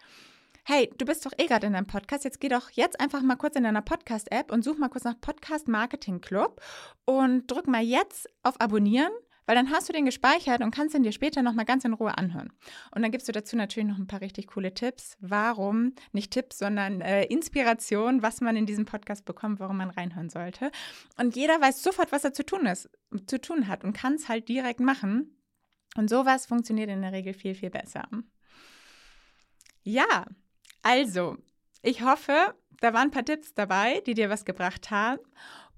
hey, 0.65 0.91
du 0.97 1.05
bist 1.05 1.25
doch 1.25 1.31
eh 1.37 1.45
gerade 1.45 1.67
in 1.67 1.73
deinem 1.73 1.85
Podcast, 1.85 2.23
jetzt 2.23 2.39
geh 2.39 2.49
doch 2.49 2.71
jetzt 2.71 2.99
einfach 2.99 3.21
mal 3.21 3.35
kurz 3.35 3.55
in 3.55 3.63
deiner 3.63 3.83
Podcast-App 3.83 4.51
und 4.51 4.63
such 4.63 4.77
mal 4.77 4.89
kurz 4.89 5.03
nach 5.03 5.19
Podcast 5.21 5.67
Marketing 5.67 6.21
Club 6.21 6.59
und 7.05 7.49
drück 7.49 7.67
mal 7.67 7.83
jetzt 7.83 8.27
auf 8.41 8.59
Abonnieren 8.59 9.11
weil 9.45 9.55
dann 9.55 9.69
hast 9.71 9.89
du 9.89 9.93
den 9.93 10.05
gespeichert 10.05 10.61
und 10.61 10.71
kannst 10.71 10.95
ihn 10.95 11.03
dir 11.03 11.11
später 11.11 11.41
nochmal 11.41 11.65
ganz 11.65 11.85
in 11.85 11.93
Ruhe 11.93 12.17
anhören. 12.17 12.51
Und 12.91 13.01
dann 13.01 13.11
gibst 13.11 13.27
du 13.27 13.31
dazu 13.31 13.55
natürlich 13.55 13.87
noch 13.87 13.97
ein 13.97 14.07
paar 14.07 14.21
richtig 14.21 14.47
coole 14.47 14.73
Tipps, 14.73 15.17
warum, 15.19 15.93
nicht 16.11 16.31
Tipps, 16.31 16.59
sondern 16.59 17.01
äh, 17.01 17.25
Inspiration, 17.25 18.21
was 18.21 18.41
man 18.41 18.55
in 18.55 18.65
diesem 18.65 18.85
Podcast 18.85 19.25
bekommt, 19.25 19.59
warum 19.59 19.77
man 19.77 19.89
reinhören 19.89 20.29
sollte. 20.29 20.71
Und 21.17 21.35
jeder 21.35 21.59
weiß 21.61 21.83
sofort, 21.83 22.11
was 22.11 22.23
er 22.23 22.33
zu 22.33 22.45
tun 22.45 22.65
ist, 22.65 22.89
zu 23.27 23.39
tun 23.39 23.67
hat 23.67 23.83
und 23.83 23.93
kann 23.93 24.15
es 24.15 24.29
halt 24.29 24.49
direkt 24.49 24.79
machen. 24.79 25.35
Und 25.97 26.09
sowas 26.09 26.45
funktioniert 26.45 26.89
in 26.89 27.01
der 27.01 27.13
Regel 27.13 27.33
viel, 27.33 27.55
viel 27.55 27.69
besser. 27.69 28.07
Ja, 29.83 30.25
also, 30.81 31.37
ich 31.81 32.03
hoffe, 32.03 32.33
da 32.81 32.93
waren 32.93 33.07
ein 33.07 33.11
paar 33.11 33.25
Tipps 33.25 33.53
dabei, 33.53 34.01
die 34.05 34.13
dir 34.13 34.29
was 34.29 34.45
gebracht 34.45 34.91
haben. 34.91 35.19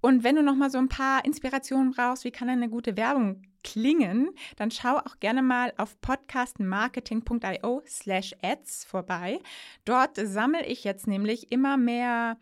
Und 0.01 0.23
wenn 0.23 0.35
du 0.35 0.43
noch 0.43 0.55
mal 0.55 0.69
so 0.69 0.77
ein 0.77 0.89
paar 0.89 1.25
Inspirationen 1.25 1.91
brauchst, 1.91 2.23
wie 2.23 2.31
kann 2.31 2.49
eine 2.49 2.69
gute 2.69 2.97
Werbung 2.97 3.41
klingen, 3.67 4.29
dann 4.55 4.71
schau 4.71 4.95
auch 4.97 5.19
gerne 5.19 5.41
mal 5.41 5.73
auf 5.75 5.99
podcastmarketing.io 5.99 7.83
slash 7.85 8.33
ads 8.41 8.85
vorbei. 8.85 9.41
Dort 9.83 10.15
sammle 10.15 10.65
ich 10.65 10.85
jetzt 10.85 11.05
nämlich 11.05 11.51
immer 11.51 11.75
mehr 11.75 12.37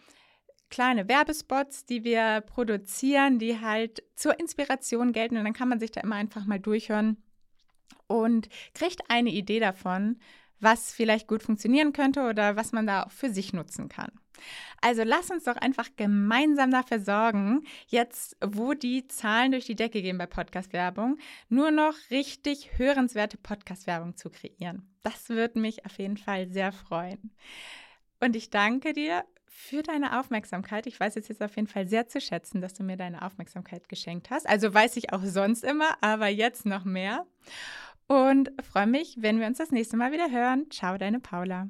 kleine 0.70 1.08
Werbespots, 1.08 1.86
die 1.86 2.04
wir 2.04 2.42
produzieren, 2.42 3.40
die 3.40 3.60
halt 3.60 4.04
zur 4.16 4.40
Inspiration 4.40 5.14
gelten. 5.14 5.38
Und 5.38 5.46
dann 5.46 5.54
kann 5.54 5.70
man 5.70 5.80
sich 5.80 5.92
da 5.92 6.02
immer 6.02 6.16
einfach 6.16 6.46
mal 6.46 6.60
durchhören 6.60 7.18
und 8.06 8.48
kriegt 8.76 9.10
eine 9.10 9.32
Idee 9.32 9.60
davon, 9.60 10.20
was 10.60 10.94
vielleicht 10.94 11.28
gut 11.28 11.42
funktionieren 11.42 11.92
könnte 11.92 12.22
oder 12.22 12.56
was 12.56 12.72
man 12.72 12.86
da 12.86 13.04
auch 13.04 13.12
für 13.12 13.32
sich 13.32 13.52
nutzen 13.52 13.90
kann. 13.90 14.12
Also 14.82 15.04
lass 15.04 15.32
uns 15.32 15.46
doch 15.46 15.56
einfach 15.56 15.90
gemeinsam 15.96 16.72
dafür 16.72 17.00
sorgen, 17.00 17.64
jetzt, 17.88 18.38
wo 18.46 18.74
die 18.74 19.08
Zahlen 19.08 19.52
durch 19.52 19.66
die 19.66 19.76
Decke 19.76 20.02
gehen 20.02 20.18
bei 20.18 20.28
Podcast-Werbung, 20.28 21.18
nur 21.50 21.72
noch 21.72 21.96
richtig 22.12 22.78
hörenswerte 22.78 23.38
Podcast-Werbung 23.38 24.16
zu 24.16 24.30
kreieren. 24.30 24.88
Das 25.04 25.30
würde 25.30 25.60
mich 25.60 25.86
auf 25.86 25.98
jeden 25.98 26.18
Fall 26.18 26.50
sehr 26.50 26.72
freuen. 26.72 27.32
Und 28.20 28.36
ich 28.36 28.50
danke 28.50 28.94
dir 28.94 29.24
für 29.46 29.82
deine 29.82 30.20
Aufmerksamkeit. 30.20 30.86
Ich 30.86 31.00
weiß 31.00 31.16
es 31.16 31.28
jetzt 31.30 31.42
auf 31.42 31.56
jeden 31.56 31.68
Fall 31.68 31.88
sehr 31.88 32.08
zu 32.08 32.20
schätzen, 32.20 32.62
dass 32.62 32.74
du 32.74 32.84
mir 32.84 32.98
deine 32.98 33.22
Aufmerksamkeit 33.22 33.88
geschenkt 33.88 34.30
hast. 34.30 34.48
Also 34.48 34.74
weiß 34.74 34.98
ich 34.98 35.14
auch 35.14 35.24
sonst 35.24 35.64
immer, 35.64 35.96
aber 36.02 36.28
jetzt 36.28 36.66
noch 36.66 36.84
mehr. 36.84 37.26
Und 38.08 38.52
freue 38.62 38.88
mich, 38.88 39.16
wenn 39.20 39.40
wir 39.40 39.48
uns 39.48 39.58
das 39.58 39.72
nächste 39.72 39.98
Mal 39.98 40.12
wieder 40.12 40.30
hören. 40.30 40.70
Ciao, 40.70 40.98
deine 40.98 41.20
Paula. 41.20 41.70